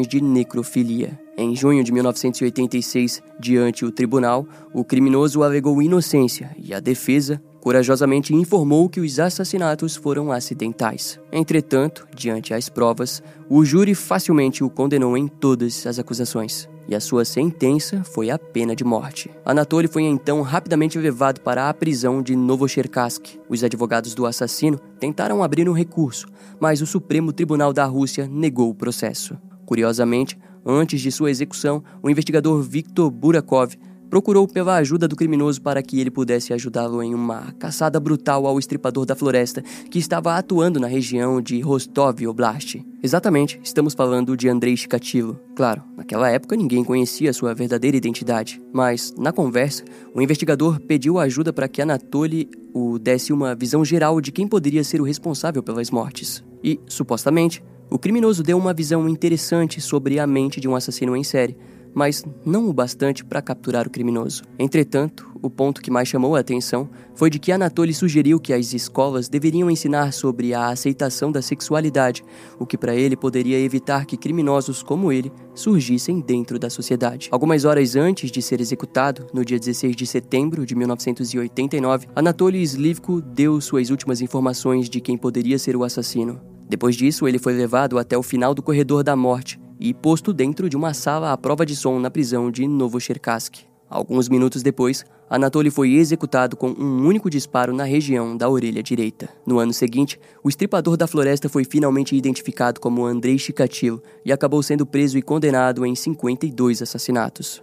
acusações 0.00 0.06
de 0.06 0.20
necrofilia. 0.20 1.18
Em 1.36 1.54
junho 1.54 1.82
de 1.82 1.92
1986, 1.92 3.22
diante 3.38 3.84
o 3.84 3.92
tribunal, 3.92 4.46
o 4.72 4.84
criminoso 4.84 5.42
alegou 5.42 5.82
inocência 5.82 6.54
e 6.58 6.74
a 6.74 6.80
defesa 6.80 7.40
corajosamente 7.60 8.34
informou 8.34 8.88
que 8.88 9.00
os 9.00 9.18
assassinatos 9.18 9.94
foram 9.94 10.32
acidentais. 10.32 11.18
Entretanto, 11.30 12.06
diante 12.14 12.54
as 12.54 12.68
provas, 12.68 13.22
o 13.48 13.64
júri 13.64 13.94
facilmente 13.94 14.64
o 14.64 14.70
condenou 14.70 15.16
em 15.16 15.28
todas 15.28 15.86
as 15.86 15.98
acusações. 15.98 16.68
E 16.88 16.94
a 16.94 17.00
sua 17.00 17.24
sentença 17.24 18.02
foi 18.02 18.30
a 18.30 18.38
pena 18.38 18.74
de 18.74 18.82
morte. 18.82 19.30
Anatoly 19.44 19.86
foi 19.86 20.02
então 20.02 20.42
rapidamente 20.42 20.98
levado 20.98 21.40
para 21.40 21.68
a 21.68 21.74
prisão 21.74 22.20
de 22.20 22.34
Novocherkassk. 22.34 23.38
Os 23.48 23.62
advogados 23.62 24.14
do 24.14 24.26
assassino 24.26 24.78
tentaram 24.98 25.42
abrir 25.42 25.68
um 25.68 25.72
recurso, 25.72 26.26
mas 26.58 26.80
o 26.80 26.86
Supremo 26.86 27.32
Tribunal 27.32 27.72
da 27.72 27.84
Rússia 27.84 28.26
negou 28.26 28.70
o 28.70 28.74
processo. 28.74 29.38
Curiosamente, 29.70 30.36
antes 30.66 31.00
de 31.00 31.12
sua 31.12 31.30
execução, 31.30 31.80
o 32.02 32.10
investigador 32.10 32.60
Viktor 32.60 33.08
Burakov 33.08 33.76
procurou 34.10 34.48
pela 34.48 34.74
ajuda 34.74 35.06
do 35.06 35.14
criminoso 35.14 35.62
para 35.62 35.80
que 35.80 36.00
ele 36.00 36.10
pudesse 36.10 36.52
ajudá-lo 36.52 37.00
em 37.00 37.14
uma 37.14 37.52
caçada 37.52 38.00
brutal 38.00 38.48
ao 38.48 38.58
estripador 38.58 39.06
da 39.06 39.14
floresta 39.14 39.62
que 39.88 40.00
estava 40.00 40.34
atuando 40.34 40.80
na 40.80 40.88
região 40.88 41.40
de 41.40 41.60
Rostov 41.60 42.20
Oblast. 42.26 42.84
Exatamente, 43.00 43.60
estamos 43.62 43.94
falando 43.94 44.36
de 44.36 44.48
Andrei 44.48 44.76
Chikatilo. 44.76 45.38
Claro, 45.54 45.84
naquela 45.96 46.28
época 46.28 46.56
ninguém 46.56 46.82
conhecia 46.82 47.32
sua 47.32 47.54
verdadeira 47.54 47.96
identidade, 47.96 48.60
mas 48.72 49.14
na 49.16 49.30
conversa, 49.30 49.84
o 50.12 50.20
investigador 50.20 50.80
pediu 50.80 51.16
ajuda 51.16 51.52
para 51.52 51.68
que 51.68 51.80
Anatoly 51.80 52.50
o 52.74 52.98
desse 52.98 53.32
uma 53.32 53.54
visão 53.54 53.84
geral 53.84 54.20
de 54.20 54.32
quem 54.32 54.48
poderia 54.48 54.82
ser 54.82 55.00
o 55.00 55.04
responsável 55.04 55.62
pelas 55.62 55.92
mortes. 55.92 56.42
E, 56.60 56.80
supostamente, 56.88 57.62
o 57.90 57.98
criminoso 57.98 58.42
deu 58.42 58.56
uma 58.56 58.72
visão 58.72 59.08
interessante 59.08 59.80
sobre 59.80 60.20
a 60.20 60.26
mente 60.26 60.60
de 60.60 60.68
um 60.68 60.76
assassino 60.76 61.16
em 61.16 61.24
série, 61.24 61.56
mas 61.92 62.24
não 62.44 62.68
o 62.68 62.72
bastante 62.72 63.24
para 63.24 63.42
capturar 63.42 63.86
o 63.86 63.90
criminoso. 63.90 64.44
Entretanto, 64.58 65.28
o 65.42 65.50
ponto 65.50 65.80
que 65.82 65.90
mais 65.90 66.06
chamou 66.06 66.36
a 66.36 66.40
atenção 66.40 66.88
foi 67.14 67.30
de 67.30 67.38
que 67.38 67.50
Anatoly 67.50 67.92
sugeriu 67.92 68.38
que 68.38 68.52
as 68.52 68.72
escolas 68.72 69.28
deveriam 69.28 69.70
ensinar 69.70 70.12
sobre 70.12 70.54
a 70.54 70.68
aceitação 70.68 71.32
da 71.32 71.42
sexualidade, 71.42 72.24
o 72.58 72.66
que 72.66 72.78
para 72.78 72.94
ele 72.94 73.16
poderia 73.16 73.58
evitar 73.58 74.06
que 74.06 74.16
criminosos 74.16 74.82
como 74.82 75.10
ele 75.10 75.32
surgissem 75.54 76.20
dentro 76.20 76.58
da 76.58 76.70
sociedade. 76.70 77.28
Algumas 77.32 77.64
horas 77.64 77.96
antes 77.96 78.30
de 78.30 78.40
ser 78.40 78.60
executado, 78.60 79.26
no 79.32 79.44
dia 79.44 79.58
16 79.58 79.96
de 79.96 80.06
setembro 80.06 80.64
de 80.64 80.74
1989, 80.74 82.06
Anatoly 82.14 82.62
Slivko 82.62 83.20
deu 83.20 83.60
suas 83.60 83.90
últimas 83.90 84.20
informações 84.20 84.88
de 84.88 85.00
quem 85.00 85.16
poderia 85.16 85.58
ser 85.58 85.74
o 85.74 85.82
assassino. 85.82 86.59
Depois 86.70 86.94
disso, 86.94 87.26
ele 87.26 87.40
foi 87.40 87.52
levado 87.52 87.98
até 87.98 88.16
o 88.16 88.22
final 88.22 88.54
do 88.54 88.62
corredor 88.62 89.02
da 89.02 89.16
morte 89.16 89.60
e 89.80 89.92
posto 89.92 90.32
dentro 90.32 90.70
de 90.70 90.76
uma 90.76 90.94
sala 90.94 91.32
à 91.32 91.36
prova 91.36 91.66
de 91.66 91.74
som 91.74 91.98
na 91.98 92.08
prisão 92.08 92.48
de 92.48 92.64
Novocherkassk. 92.68 93.56
Alguns 93.88 94.28
minutos 94.28 94.62
depois, 94.62 95.04
Anatoly 95.28 95.68
foi 95.68 95.94
executado 95.94 96.56
com 96.56 96.68
um 96.68 97.04
único 97.08 97.28
disparo 97.28 97.74
na 97.74 97.82
região 97.82 98.36
da 98.36 98.48
orelha 98.48 98.84
direita. 98.84 99.28
No 99.44 99.58
ano 99.58 99.72
seguinte, 99.72 100.20
o 100.44 100.48
estripador 100.48 100.96
da 100.96 101.08
floresta 101.08 101.48
foi 101.48 101.64
finalmente 101.64 102.14
identificado 102.14 102.80
como 102.80 103.04
Andrei 103.04 103.36
Chikatilo 103.36 104.00
e 104.24 104.30
acabou 104.30 104.62
sendo 104.62 104.86
preso 104.86 105.18
e 105.18 105.22
condenado 105.22 105.84
em 105.84 105.96
52 105.96 106.82
assassinatos. 106.82 107.60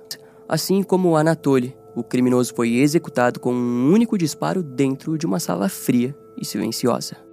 Assim 0.49 0.83
como 0.83 1.15
Anatoly, 1.15 1.73
o 1.95 2.03
criminoso 2.03 2.53
foi 2.53 2.75
executado 2.75 3.39
com 3.39 3.53
um 3.53 3.93
único 3.93 4.17
disparo 4.17 4.61
dentro 4.61 5.17
de 5.17 5.25
uma 5.25 5.39
sala 5.39 5.69
fria 5.69 6.13
e 6.37 6.43
silenciosa. 6.43 7.26